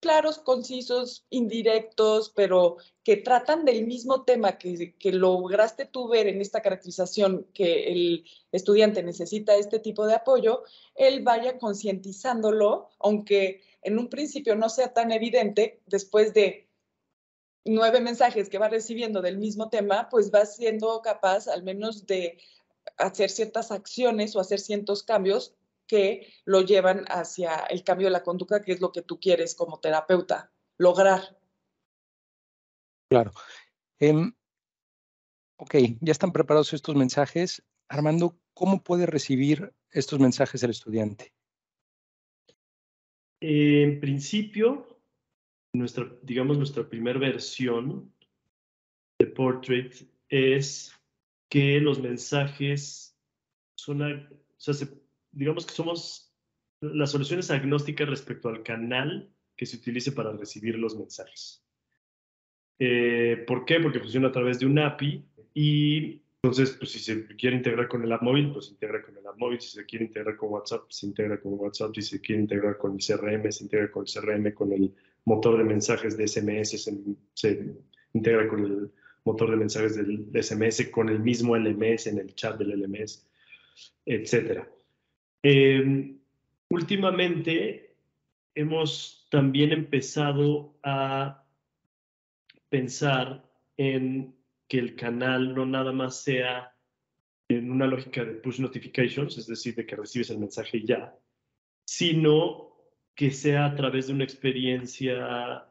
claros, 0.00 0.38
concisos, 0.38 1.24
indirectos, 1.30 2.30
pero 2.34 2.78
que 3.04 3.16
tratan 3.16 3.64
del 3.64 3.86
mismo 3.86 4.24
tema 4.24 4.58
que, 4.58 4.94
lograste 5.12 5.84
tú 5.86 6.08
ver 6.08 6.26
en 6.26 6.40
esta 6.40 6.62
caracterización 6.62 7.46
que 7.54 7.92
el 7.92 8.24
estudiante 8.50 9.02
necesita 9.02 9.54
este 9.54 9.78
tipo 9.78 10.06
de 10.06 10.14
apoyo, 10.14 10.64
él 10.94 11.22
vaya 11.22 11.58
concientizándolo, 11.58 12.88
aunque 12.98 13.62
en 13.82 13.98
un 13.98 14.08
principio 14.08 14.56
no 14.56 14.68
sea 14.68 14.92
tan 14.92 15.12
evidente, 15.12 15.82
después 15.86 16.34
de 16.34 16.68
nueve 17.64 18.00
mensajes 18.00 18.48
que 18.48 18.58
va 18.58 18.68
recibiendo 18.68 19.20
del 19.20 19.38
mismo 19.38 19.68
tema, 19.68 20.08
pues 20.10 20.32
va 20.32 20.46
siendo 20.46 21.02
capaz 21.02 21.46
al 21.46 21.62
menos 21.62 22.06
de 22.06 22.38
hacer 22.96 23.30
ciertas 23.30 23.70
acciones 23.70 24.34
o 24.34 24.40
hacer 24.40 24.60
ciertos 24.60 25.02
cambios 25.02 25.54
que 25.90 26.32
lo 26.44 26.60
llevan 26.60 27.04
hacia 27.08 27.64
el 27.64 27.82
cambio 27.82 28.06
de 28.06 28.12
la 28.12 28.22
conducta, 28.22 28.62
que 28.62 28.70
es 28.70 28.80
lo 28.80 28.92
que 28.92 29.02
tú 29.02 29.18
quieres 29.18 29.56
como 29.56 29.80
terapeuta 29.80 30.52
lograr. 30.78 31.36
Claro. 33.10 33.32
Eh, 33.98 34.14
ok, 35.56 35.74
ya 36.00 36.12
están 36.12 36.30
preparados 36.30 36.72
estos 36.74 36.94
mensajes. 36.94 37.64
Armando, 37.88 38.38
¿cómo 38.54 38.84
puede 38.84 39.04
recibir 39.04 39.74
estos 39.90 40.20
mensajes 40.20 40.62
el 40.62 40.70
estudiante? 40.70 41.34
En 43.40 43.98
principio, 43.98 45.02
nuestra, 45.74 46.08
digamos, 46.22 46.56
nuestra 46.56 46.88
primera 46.88 47.18
versión 47.18 48.14
de 49.18 49.26
Portrait 49.26 50.08
es 50.28 50.94
que 51.48 51.80
los 51.80 52.00
mensajes 52.00 53.18
son, 53.76 54.02
o 54.02 54.38
sea, 54.56 54.72
se 54.72 55.00
digamos 55.32 55.66
que 55.66 55.74
somos 55.74 56.34
las 56.80 57.10
soluciones 57.10 57.50
agnósticas 57.50 58.08
respecto 58.08 58.48
al 58.48 58.62
canal 58.62 59.30
que 59.56 59.66
se 59.66 59.76
utilice 59.76 60.12
para 60.12 60.32
recibir 60.32 60.78
los 60.78 60.96
mensajes. 60.96 61.62
Eh, 62.78 63.44
¿Por 63.46 63.66
qué? 63.66 63.78
Porque 63.80 64.00
funciona 64.00 64.28
a 64.28 64.32
través 64.32 64.58
de 64.58 64.66
un 64.66 64.78
API 64.78 65.24
y 65.52 66.22
entonces, 66.42 66.74
pues 66.78 66.92
si 66.92 66.98
se 67.00 67.26
quiere 67.36 67.56
integrar 67.56 67.86
con 67.86 68.02
el 68.02 68.10
app 68.12 68.22
móvil, 68.22 68.50
pues 68.50 68.66
se 68.66 68.72
integra 68.72 69.02
con 69.02 69.14
el 69.14 69.26
app 69.26 69.36
móvil. 69.36 69.60
Si 69.60 69.76
se 69.76 69.84
quiere 69.84 70.06
integrar 70.06 70.38
con 70.38 70.50
WhatsApp, 70.50 70.84
se 70.88 71.06
integra 71.06 71.38
con 71.38 71.52
WhatsApp. 71.60 71.94
Si 71.94 72.00
se 72.00 72.20
quiere 72.22 72.40
integrar 72.40 72.78
con 72.78 72.92
el 72.92 72.98
CRM, 72.98 73.52
se 73.52 73.64
integra 73.64 73.90
con 73.90 74.06
el 74.06 74.10
CRM, 74.10 74.54
con 74.54 74.72
el 74.72 74.94
motor 75.26 75.58
de 75.58 75.64
mensajes 75.64 76.16
de 76.16 76.26
SMS, 76.26 76.82
se, 76.82 76.96
se 77.34 77.74
integra 78.14 78.48
con 78.48 78.64
el 78.64 78.90
motor 79.24 79.50
de 79.50 79.56
mensajes 79.56 79.96
del 79.96 80.30
SMS, 80.32 80.88
con 80.90 81.10
el 81.10 81.20
mismo 81.20 81.54
LMS 81.54 82.06
en 82.06 82.18
el 82.18 82.34
chat 82.34 82.58
del 82.58 82.70
LMS, 82.80 83.26
etcétera. 84.06 84.66
Eh, 85.42 86.16
últimamente 86.68 87.96
hemos 88.54 89.26
también 89.30 89.72
empezado 89.72 90.78
a 90.82 91.44
pensar 92.68 93.44
en 93.76 94.34
que 94.68 94.78
el 94.78 94.94
canal 94.96 95.54
no 95.54 95.66
nada 95.66 95.92
más 95.92 96.22
sea 96.22 96.74
en 97.48 97.70
una 97.70 97.86
lógica 97.86 98.24
de 98.24 98.34
push 98.34 98.60
notifications, 98.60 99.36
es 99.36 99.46
decir, 99.46 99.74
de 99.74 99.84
que 99.84 99.96
recibes 99.96 100.30
el 100.30 100.38
mensaje 100.38 100.84
ya, 100.84 101.16
sino 101.84 102.70
que 103.16 103.32
sea 103.32 103.66
a 103.66 103.74
través 103.74 104.06
de 104.06 104.12
una 104.12 104.24
experiencia 104.24 105.66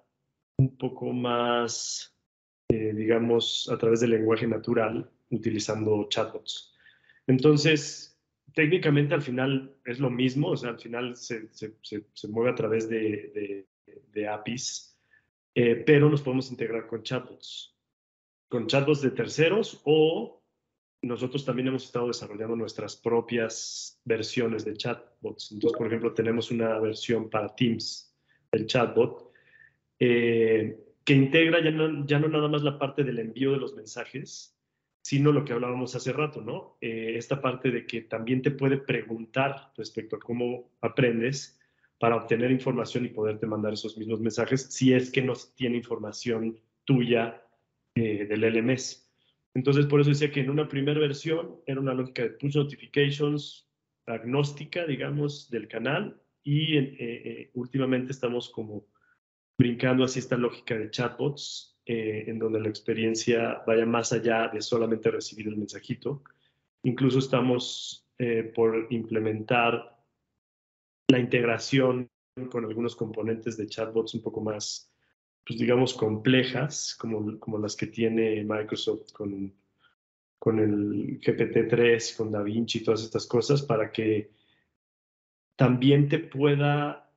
un 0.58 0.76
poco 0.78 1.14
más, 1.14 2.14
eh, 2.70 2.94
digamos, 2.94 3.70
a 3.72 3.78
través 3.78 4.02
del 4.02 4.12
lenguaje 4.12 4.46
natural, 4.46 5.10
utilizando 5.30 6.08
chatbots. 6.10 6.74
Entonces, 7.28 8.19
técnicamente 8.60 9.14
al 9.14 9.22
final 9.22 9.74
es 9.86 10.02
lo 10.02 10.10
mismo, 10.10 10.50
o 10.50 10.58
sea, 10.58 10.72
al 10.72 10.80
final 10.80 11.16
se, 11.16 11.48
se, 11.54 11.78
se, 11.82 12.28
mueve 12.28 12.50
a 12.50 12.56
través 12.56 12.90
de, 12.90 13.32
de, 13.34 13.68
de 14.12 14.28
APIs, 14.28 15.00
eh, 15.56 15.76
pero 15.86 16.10
nos 16.10 16.22
podemos 16.22 16.52
integrar 16.52 16.86
con 16.86 17.02
chatbots, 17.02 17.74
con 18.50 18.68
chatbots 18.68 19.02
de 19.02 19.12
terceros 19.12 19.80
o 19.86 20.44
nosotros 21.02 21.46
también 21.46 21.70
hemos 21.70 21.86
estado 21.86 22.08
desarrollando 22.08 22.58
nuestras 22.58 22.98
propias 22.98 24.02
versiones 24.04 24.66
de 24.66 24.76
chatbots. 24.76 25.54
Entonces, 25.54 25.78
por 25.78 25.88
ejemplo, 25.88 26.14
tenemos 26.14 26.52
una 26.52 26.78
versión 26.80 27.30
para 27.30 27.56
Teams 27.56 28.14
del 28.52 28.66
chatbot 28.66 29.32
eh, 30.00 30.78
que 31.06 31.14
integra 31.14 31.64
ya 31.64 31.72
no, 31.72 32.06
ya 32.06 32.20
no 32.20 32.28
nada 32.28 32.50
más 32.50 32.64
la 32.64 32.78
parte 32.78 33.06
del 33.06 33.20
envío 33.20 33.54
de 33.54 33.60
los 33.60 33.74
mensajes, 33.74 34.59
sino 35.10 35.32
lo 35.32 35.44
que 35.44 35.54
hablábamos 35.54 35.96
hace 35.96 36.14
rato, 36.14 36.40
¿no? 36.40 36.78
Eh, 36.82 37.14
esta 37.16 37.42
parte 37.42 37.72
de 37.72 37.88
que 37.88 38.02
también 38.02 38.44
te 38.44 38.52
puede 38.52 38.78
preguntar 38.78 39.72
respecto 39.76 40.18
a 40.18 40.20
cómo 40.20 40.70
aprendes 40.82 41.60
para 41.98 42.16
obtener 42.16 42.52
información 42.52 43.06
y 43.06 43.10
poderte 43.10 43.48
mandar 43.48 43.74
esos 43.74 43.98
mismos 43.98 44.20
mensajes 44.20 44.68
si 44.70 44.94
es 44.94 45.12
que 45.12 45.24
no 45.24 45.34
tiene 45.56 45.78
información 45.78 46.60
tuya 46.86 47.42
eh, 47.96 48.28
del 48.28 48.42
LMS. 48.42 49.12
Entonces, 49.56 49.88
por 49.88 50.00
eso 50.00 50.12
decía 50.12 50.32
que 50.32 50.42
en 50.42 50.52
una 50.52 50.68
primera 50.68 51.00
versión 51.00 51.56
era 51.66 51.80
una 51.80 51.96
lógica 51.96 52.22
de 52.22 52.30
push 52.30 52.56
notifications 52.56 53.68
agnóstica, 54.06 54.86
digamos, 54.86 55.50
del 55.50 55.68
canal 55.68 56.22
y 56.44 56.78
eh, 56.78 56.96
eh, 57.00 57.52
últimamente 57.56 58.12
estamos 58.12 58.52
como 58.52 58.86
brincando 59.58 60.04
hacia 60.04 60.20
esta 60.20 60.38
lógica 60.38 60.78
de 60.78 60.92
chatbots, 60.92 61.79
eh, 61.90 62.26
en 62.28 62.38
donde 62.38 62.60
la 62.60 62.70
experiencia 62.70 63.64
vaya 63.66 63.86
más 63.86 64.14
allá 64.14 64.48
de 64.48 64.62
solamente 64.62 65.10
recibir 65.10 65.48
el 65.48 65.58
mensajito. 65.58 66.24
Incluso 66.84 67.20
estamos 67.20 68.06
por 68.54 68.88
implementar 68.90 69.98
la 71.08 71.20
integración 71.20 72.10
con 72.52 72.66
algunos 72.66 72.94
componentes 72.98 73.56
de 73.56 73.68
chatbots 73.68 74.14
un 74.14 74.22
poco 74.22 74.42
más 74.42 74.90
pues 75.50 75.60
digamos, 75.60 75.96
complejas, 75.96 76.96
como, 77.00 77.40
como 77.40 77.58
las 77.58 77.76
que 77.76 77.88
tiene 77.88 78.44
Microsoft 78.44 79.12
con, 79.14 79.52
con 80.38 80.60
el 80.60 81.20
GPT-3, 81.20 82.16
con 82.16 82.32
DaVinci 82.32 82.84
todas 82.84 83.02
estas 83.02 83.26
cosas, 83.26 83.64
para 83.64 83.92
que 83.92 84.30
también 85.56 86.08
te 86.08 86.20
pueda 86.20 87.09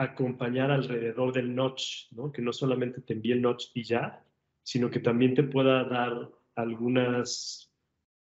acompañar 0.00 0.70
alrededor 0.70 1.32
del 1.32 1.54
notch, 1.54 2.10
¿no? 2.12 2.32
que 2.32 2.40
no 2.40 2.52
solamente 2.52 3.02
te 3.02 3.12
envíe 3.12 3.32
el 3.32 3.42
notch 3.42 3.66
y 3.74 3.82
ya, 3.82 4.24
sino 4.62 4.90
que 4.90 5.00
también 5.00 5.34
te 5.34 5.42
pueda 5.42 5.84
dar 5.84 6.30
algunas, 6.54 7.70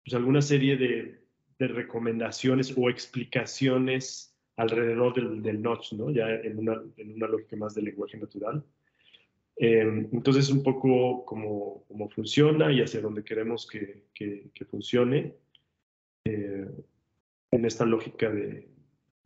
pues 0.04 0.14
alguna 0.14 0.42
serie 0.42 0.76
de, 0.76 1.24
de 1.58 1.68
recomendaciones 1.68 2.74
o 2.76 2.90
explicaciones 2.90 4.36
alrededor 4.56 5.14
del, 5.14 5.42
del 5.42 5.62
notch, 5.62 5.94
¿no? 5.94 6.10
ya 6.10 6.28
en 6.28 6.58
una, 6.58 6.82
en 6.98 7.14
una 7.14 7.28
lógica 7.28 7.56
más 7.56 7.74
de 7.74 7.82
lenguaje 7.82 8.18
natural. 8.18 8.62
Em, 9.56 10.08
entonces, 10.12 10.50
un 10.50 10.62
poco 10.62 11.24
cómo, 11.24 11.84
cómo, 11.88 12.10
funciona 12.10 12.72
y 12.72 12.82
hacia 12.82 13.00
dónde 13.00 13.24
queremos 13.24 13.66
que, 13.66 14.04
que, 14.12 14.64
funcione 14.64 15.34
eh, 16.24 16.68
en 17.52 17.64
esta 17.64 17.84
lógica 17.84 18.28
de, 18.30 18.68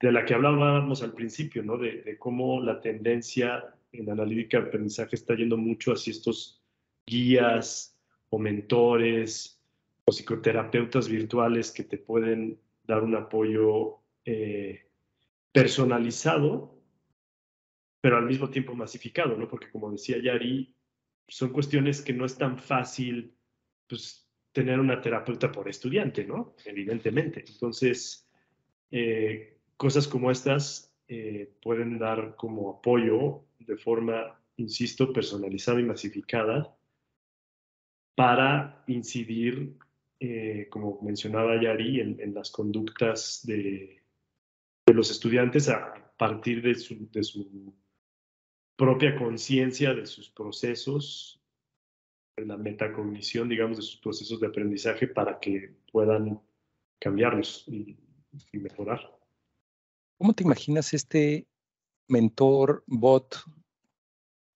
de, 0.00 0.12
la 0.12 0.24
que 0.24 0.34
hablábamos 0.34 1.02
al 1.02 1.12
principio, 1.12 1.62
¿no? 1.62 1.76
De, 1.76 2.02
de, 2.02 2.18
cómo 2.18 2.60
la 2.60 2.80
tendencia 2.80 3.74
en 3.92 4.10
analítica 4.10 4.60
de 4.60 4.68
aprendizaje 4.68 5.16
está 5.16 5.34
yendo 5.34 5.56
mucho 5.56 5.92
hacia 5.92 6.10
estos 6.10 6.62
guías 7.06 7.98
o 8.30 8.38
mentores 8.38 9.62
o 10.04 10.12
psicoterapeutas 10.12 11.08
virtuales 11.08 11.70
que 11.70 11.84
te 11.84 11.98
pueden 11.98 12.60
dar 12.84 13.02
un 13.02 13.14
apoyo 13.14 13.98
eh, 14.24 14.86
personalizado 15.52 16.78
pero 18.00 18.16
al 18.16 18.26
mismo 18.26 18.48
tiempo 18.48 18.74
masificado, 18.74 19.36
¿no? 19.36 19.48
Porque 19.48 19.70
como 19.70 19.90
decía 19.90 20.18
Yari, 20.18 20.74
son 21.26 21.50
cuestiones 21.50 22.00
que 22.00 22.12
no 22.12 22.24
es 22.24 22.36
tan 22.36 22.58
fácil, 22.58 23.34
pues, 23.88 24.28
tener 24.52 24.80
una 24.80 25.00
terapeuta 25.00 25.50
por 25.52 25.68
estudiante, 25.68 26.24
¿no? 26.24 26.54
Evidentemente. 26.64 27.44
Entonces, 27.46 28.28
eh, 28.90 29.57
cosas 29.78 30.06
como 30.06 30.30
estas 30.30 30.94
eh, 31.08 31.50
pueden 31.62 31.98
dar 31.98 32.36
como 32.36 32.70
apoyo 32.70 33.44
de 33.58 33.78
forma, 33.78 34.38
insisto, 34.56 35.10
personalizada 35.12 35.80
y 35.80 35.84
masificada 35.84 36.76
para 38.14 38.84
incidir, 38.88 39.78
eh, 40.20 40.66
como 40.70 41.00
mencionaba 41.00 41.60
Yari, 41.62 42.00
en, 42.00 42.34
las 42.34 42.50
conductas 42.50 43.40
de, 43.46 44.02
de, 44.86 44.92
los 44.94 45.10
estudiantes 45.10 45.70
a 45.70 46.12
partir 46.18 46.60
de 46.60 46.74
su, 46.74 47.08
de 47.10 47.22
su 47.22 47.74
propia 48.76 49.16
conciencia 49.16 49.92
de 49.92 50.06
sus 50.06 50.30
procesos, 50.30 51.42
de 52.36 52.46
la 52.46 52.56
metacognición, 52.56 53.48
digamos, 53.48 53.78
de 53.78 53.82
sus 53.82 53.96
procesos 53.96 54.40
de 54.40 54.46
aprendizaje 54.46 55.08
para 55.08 55.40
que 55.40 55.74
puedan 55.90 56.40
cambiarlos 57.00 57.66
y, 57.66 57.96
mejorar. 58.52 59.17
¿Cómo 60.18 60.32
te 60.32 60.42
imaginas 60.42 60.94
este 60.94 61.46
mentor 62.08 62.82
bot 62.88 63.36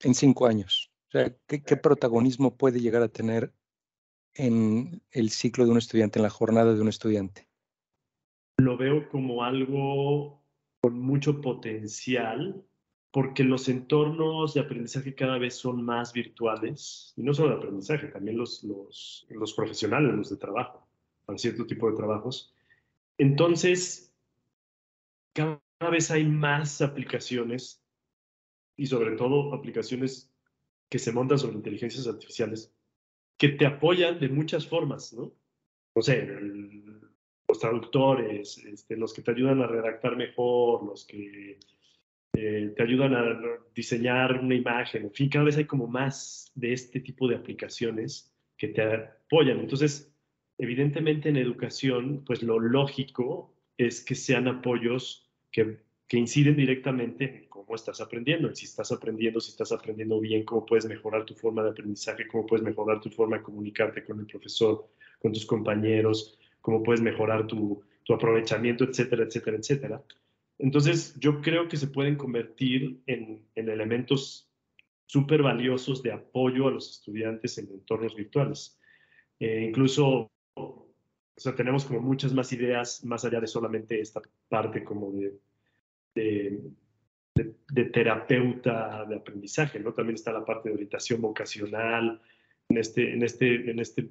en 0.00 0.14
cinco 0.14 0.46
años? 0.46 0.90
O 1.08 1.10
sea, 1.12 1.36
¿qué, 1.46 1.76
protagonismo 1.76 2.56
puede 2.56 2.80
llegar 2.80 3.02
a 3.02 3.08
tener 3.08 3.54
en 4.34 5.02
el 5.12 5.30
ciclo 5.30 5.64
de 5.64 5.70
un 5.70 5.78
estudiante, 5.78 6.18
en 6.18 6.24
la 6.24 6.30
jornada 6.30 6.74
de 6.74 6.80
un 6.80 6.88
estudiante? 6.88 7.46
Lo 8.58 8.76
veo 8.76 9.08
como 9.08 9.44
algo 9.44 10.42
con 10.80 10.98
mucho 10.98 11.40
potencial 11.40 12.64
porque 13.12 13.44
los 13.44 13.68
entornos 13.68 14.54
de 14.54 14.60
aprendizaje 14.60 15.14
cada 15.14 15.38
vez 15.38 15.54
son 15.54 15.84
más 15.84 16.14
virtuales, 16.14 17.12
y 17.16 17.22
no 17.22 17.34
solo 17.34 17.50
de 17.50 17.56
aprendizaje, 17.56 18.08
también 18.08 18.38
los, 18.38 18.64
los, 18.64 19.26
los 19.28 19.52
profesionales, 19.52 20.14
los 20.14 20.30
de 20.30 20.38
trabajo, 20.38 20.88
para 21.26 21.38
cierto 21.38 21.66
tipo 21.66 21.90
de 21.90 21.96
trabajos. 21.96 22.54
Entonces, 23.18 24.11
cada 25.32 25.90
vez 25.90 26.10
hay 26.10 26.24
más 26.24 26.80
aplicaciones, 26.80 27.82
y 28.76 28.86
sobre 28.86 29.16
todo 29.16 29.54
aplicaciones 29.54 30.32
que 30.88 30.98
se 30.98 31.12
montan 31.12 31.38
sobre 31.38 31.56
inteligencias 31.56 32.06
artificiales, 32.06 32.74
que 33.38 33.50
te 33.50 33.66
apoyan 33.66 34.20
de 34.20 34.28
muchas 34.28 34.66
formas, 34.66 35.12
¿no? 35.12 35.32
No 35.94 36.02
sé, 36.02 36.26
los 37.48 37.58
traductores, 37.58 38.58
este, 38.58 38.96
los 38.96 39.12
que 39.12 39.22
te 39.22 39.30
ayudan 39.30 39.60
a 39.60 39.66
redactar 39.66 40.16
mejor, 40.16 40.84
los 40.84 41.04
que 41.04 41.58
eh, 42.34 42.72
te 42.74 42.82
ayudan 42.82 43.14
a 43.14 43.38
diseñar 43.74 44.40
una 44.40 44.54
imagen, 44.54 45.04
en 45.04 45.12
fin, 45.12 45.28
cada 45.28 45.44
vez 45.44 45.56
hay 45.58 45.66
como 45.66 45.86
más 45.86 46.50
de 46.54 46.72
este 46.72 47.00
tipo 47.00 47.28
de 47.28 47.36
aplicaciones 47.36 48.34
que 48.56 48.68
te 48.68 48.82
apoyan. 48.82 49.60
Entonces, 49.60 50.14
evidentemente 50.58 51.28
en 51.28 51.36
educación, 51.36 52.24
pues 52.24 52.42
lo 52.42 52.58
lógico 52.58 53.54
es 53.76 54.02
que 54.02 54.14
sean 54.14 54.48
apoyos 54.48 55.21
que, 55.52 55.78
inciden 56.14 56.56
directamente 56.56 57.24
en 57.24 57.48
cómo 57.48 57.74
estás 57.74 58.02
aprendiendo, 58.02 58.48
en 58.48 58.54
si 58.54 58.66
estás 58.66 58.92
aprendiendo, 58.92 59.40
si 59.40 59.50
estás 59.50 59.72
aprendiendo 59.72 60.20
bien, 60.20 60.44
cómo 60.44 60.66
puedes 60.66 60.84
mejorar 60.84 61.24
tu 61.24 61.34
forma 61.34 61.62
de 61.62 61.70
aprendizaje, 61.70 62.26
cómo 62.26 62.44
puedes 62.44 62.62
mejorar 62.62 63.00
tu 63.00 63.08
forma 63.08 63.38
de 63.38 63.42
comunicarte 63.42 64.04
con 64.04 64.20
el 64.20 64.26
profesor, 64.26 64.90
con 65.20 65.32
tus 65.32 65.46
compañeros, 65.46 66.38
cómo 66.60 66.82
puedes 66.82 67.00
mejorar 67.00 67.46
tu, 67.46 67.82
tu 68.04 68.12
aprovechamiento, 68.12 68.84
etcétera, 68.84 69.24
etcétera, 69.24 69.56
etcétera. 69.56 70.02
Entonces, 70.58 71.18
yo 71.18 71.40
creo 71.40 71.68
que 71.68 71.76
se 71.76 71.88
pueden 71.88 72.16
convertir 72.16 73.00
en, 73.06 73.44
elementos 73.54 74.48
súper 75.06 75.42
valiosos 75.42 76.02
de 76.02 76.12
apoyo 76.12 76.68
a 76.68 76.70
los 76.70 76.90
estudiantes 76.90 77.58
en 77.58 77.68
entornos 77.68 78.14
virtuales. 78.14 78.80
Eh, 79.40 79.64
incluso, 79.68 80.30
o 81.36 81.40
sea, 81.40 81.54
tenemos 81.54 81.84
como 81.84 82.00
muchas 82.00 82.32
más 82.34 82.52
ideas 82.52 83.04
más 83.04 83.24
allá 83.24 83.40
de 83.40 83.46
solamente 83.46 84.00
esta 84.00 84.20
parte 84.48 84.84
como 84.84 85.10
de, 85.12 85.38
de, 86.14 87.84
terapeuta 87.86 89.04
de 89.06 89.16
aprendizaje, 89.16 89.80
¿no? 89.80 89.94
También 89.94 90.16
está 90.16 90.32
la 90.32 90.44
parte 90.44 90.68
de 90.68 90.74
orientación 90.74 91.20
vocacional, 91.22 92.20
en 92.68 92.78
este, 92.78 93.12
en 93.14 93.22
este, 93.22 93.70
en 93.70 93.78
este 93.78 94.10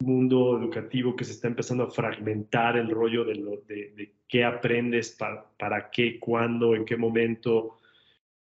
mundo 0.00 0.58
educativo 0.58 1.16
que 1.16 1.24
se 1.24 1.32
está 1.32 1.48
empezando 1.48 1.84
a 1.84 1.90
fragmentar 1.90 2.76
el 2.76 2.90
rollo 2.90 3.24
de, 3.24 3.34
lo, 3.36 3.56
de, 3.68 4.14
qué 4.28 4.44
aprendes, 4.44 5.16
para, 5.58 5.90
qué, 5.90 6.18
cuándo, 6.18 6.74
en 6.74 6.84
qué 6.84 6.96
momento. 6.96 7.78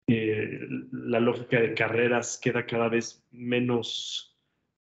Eh, 0.08 0.60
la 0.92 1.20
lógica 1.20 1.60
de 1.60 1.74
carreras 1.74 2.40
queda 2.42 2.66
cada 2.66 2.90
vez 2.90 3.24
menos, 3.32 4.36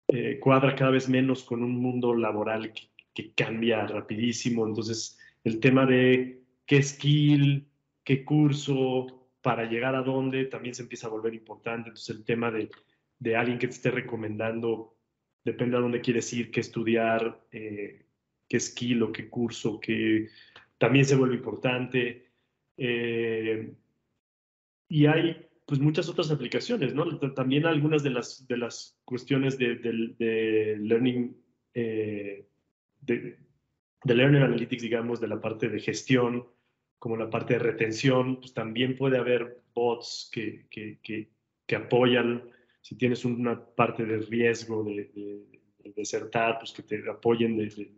eh, 0.08 0.38
cuadra 0.40 0.74
cada 0.74 0.90
vez 0.90 1.08
menos 1.08 1.44
con 1.44 1.62
un 1.62 1.76
mundo 1.76 2.14
laboral 2.14 2.72
que, 2.72 2.87
que 3.18 3.32
cambia 3.32 3.84
rapidísimo. 3.84 4.64
Entonces, 4.64 5.18
el 5.42 5.58
tema 5.58 5.84
de 5.86 6.40
qué 6.64 6.80
skill, 6.80 7.66
qué 8.04 8.24
curso, 8.24 9.28
para 9.42 9.64
llegar 9.64 9.96
a 9.96 10.02
dónde, 10.02 10.44
también 10.44 10.72
se 10.76 10.82
empieza 10.82 11.08
a 11.08 11.10
volver 11.10 11.34
importante. 11.34 11.88
Entonces, 11.88 12.14
el 12.14 12.24
tema 12.24 12.52
de, 12.52 12.70
de 13.18 13.34
alguien 13.34 13.58
que 13.58 13.66
te 13.66 13.74
esté 13.74 13.90
recomendando, 13.90 14.94
depende 15.44 15.76
a 15.76 15.80
dónde 15.80 16.00
quieres 16.00 16.32
ir, 16.32 16.52
qué 16.52 16.60
estudiar, 16.60 17.44
eh, 17.50 18.06
qué 18.48 18.60
skill 18.60 19.02
o 19.02 19.10
qué 19.10 19.28
curso, 19.28 19.80
que 19.80 20.28
también 20.78 21.04
se 21.04 21.16
vuelve 21.16 21.34
importante. 21.34 22.30
Eh, 22.76 23.74
y 24.88 25.06
hay 25.06 25.44
pues 25.66 25.80
muchas 25.80 26.08
otras 26.08 26.30
aplicaciones, 26.30 26.94
¿no? 26.94 27.18
También 27.34 27.66
algunas 27.66 28.04
de 28.04 28.10
las, 28.10 28.46
de 28.46 28.58
las 28.58 28.96
cuestiones 29.04 29.58
de, 29.58 30.78
learning, 30.80 31.36
eh, 31.74 32.47
de, 33.00 33.38
de 34.04 34.14
learning 34.14 34.42
analytics, 34.42 34.82
digamos, 34.82 35.20
de 35.20 35.28
la 35.28 35.40
parte 35.40 35.68
de 35.68 35.80
gestión, 35.80 36.46
como 36.98 37.16
la 37.16 37.30
parte 37.30 37.54
de 37.54 37.60
retención, 37.60 38.40
pues 38.40 38.52
también 38.52 38.96
puede 38.96 39.18
haber 39.18 39.62
bots 39.74 40.30
que, 40.32 40.66
que, 40.70 40.98
que, 41.66 41.76
apoyan, 41.76 42.50
si 42.80 42.96
tienes 42.96 43.24
una 43.24 43.64
parte 43.64 44.04
de 44.04 44.18
riesgo 44.18 44.82
de, 44.82 45.10
de, 45.14 45.92
desertar, 45.94 46.58
pues 46.58 46.72
que 46.72 46.82
te 46.82 47.08
apoyen 47.08 47.56
de, 47.56 47.92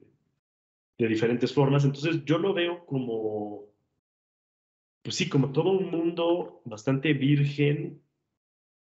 de 0.99 1.09
diferentes 1.09 1.53
formas. 1.53 1.85
Entonces 1.85 2.25
yo 2.25 2.39
lo 2.39 2.55
veo 2.55 2.85
como 2.87 3.71
pues 5.03 5.17
sí, 5.17 5.29
como 5.29 5.53
todo 5.53 5.71
un 5.71 5.91
mundo 5.91 6.61
bastante 6.65 7.15
virgen 7.15 8.03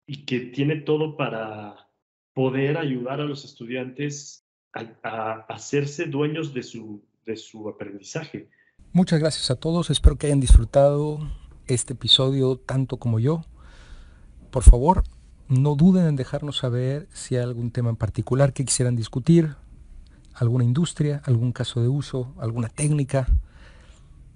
y 0.07 0.25
que 0.25 0.39
tiene 0.39 0.77
todo 0.77 1.17
para 1.17 1.89
poder 2.33 2.77
ayudar 2.77 3.19
a 3.19 3.25
los 3.25 3.43
estudiantes 3.43 4.44
a, 5.03 5.45
hacerse 5.49 6.05
dueños 6.05 6.53
de 6.53 6.63
su, 6.63 7.69
aprendizaje. 7.69 8.49
Muchas 8.93 9.19
gracias 9.19 9.49
a 9.51 9.55
todos, 9.55 9.89
espero 9.89 10.17
que 10.17 10.27
hayan 10.27 10.39
disfrutado 10.39 11.19
este 11.67 11.93
episodio 11.93 12.57
tanto 12.57 12.97
como 12.97 13.19
yo. 13.19 13.41
Por 14.51 14.63
favor, 14.63 15.03
no 15.47 15.75
duden 15.75 16.07
en 16.07 16.15
dejarnos 16.15 16.57
saber 16.57 17.07
si 17.11 17.35
hay 17.35 17.43
algún 17.43 17.71
tema 17.71 17.89
en 17.89 17.95
particular 17.95 18.53
que 18.53 18.65
quisieran 18.65 18.95
discutir, 18.95 19.55
alguna 20.33 20.63
industria, 20.63 21.21
algún 21.25 21.51
caso 21.51 21.81
de 21.81 21.87
uso, 21.87 22.33
alguna 22.37 22.69
técnica 22.69 23.27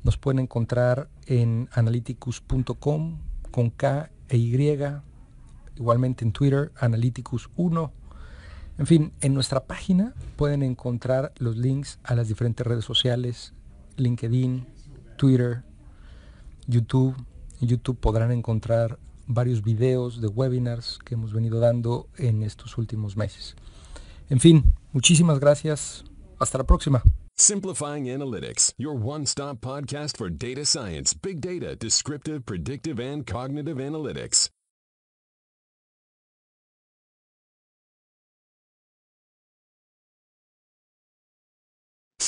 nos 0.04 0.18
pueden 0.18 0.40
encontrar 0.40 1.10
en 1.26 1.68
analyticus.com 1.74 3.20
con 3.52 3.70
K 3.70 4.10
e 4.30 4.38
Y, 4.38 4.78
igualmente 5.76 6.24
en 6.24 6.32
Twitter, 6.32 6.72
analyticus1. 6.76 7.92
En 8.80 8.88
fin, 8.88 9.12
en 9.20 9.34
nuestra 9.34 9.66
página 9.66 10.14
pueden 10.38 10.64
encontrar 10.64 11.34
los 11.38 11.58
links 11.58 12.00
a 12.02 12.16
las 12.16 12.30
diferentes 12.30 12.66
redes 12.66 12.86
sociales, 12.86 13.54
LinkedIn, 13.98 14.66
Twitter, 15.18 15.64
YouTube. 16.66 17.14
En 17.60 17.68
YouTube 17.68 18.00
podrán 18.00 18.32
encontrar 18.32 18.98
varios 19.28 19.62
videos 19.64 20.22
de 20.22 20.30
webinars 20.30 20.98
que 21.04 21.16
hemos 21.16 21.34
venido 21.34 21.60
dando 21.60 22.08
en 22.18 22.42
estos 22.42 22.78
últimos 22.78 23.18
meses. 23.18 23.56
En 24.30 24.40
fin, 24.40 24.72
muchísimas 24.94 25.42
gracias. 25.42 26.06
Hasta 26.40 26.58
la 26.58 26.64
próxima. 26.64 27.04
Simplifying 27.38 28.06
Analytics, 28.06 28.74
your 28.78 28.96
one 28.96 29.26
stop 29.26 29.60
podcast 29.60 30.18
for 30.18 30.30
data 30.30 30.66
science, 30.66 31.14
big 31.14 31.42
data, 31.42 31.76
descriptive, 31.76 32.46
predictive, 32.46 33.00
and 33.00 33.26
cognitive 33.26 33.78
analytics. 33.78 34.50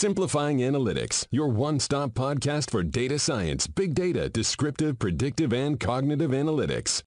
Simplifying 0.02 0.62
Analytics, 0.62 1.28
your 1.30 1.48
one 1.50 1.80
stop 1.80 2.16
podcast 2.16 2.72
for 2.72 2.82
data 2.82 3.20
science, 3.20 3.68
big 3.68 3.94
data, 3.94 4.30
descriptive, 4.30 4.98
predictive, 4.98 5.54
and 5.54 5.80
cognitive 5.80 6.32
analytics. 6.32 7.04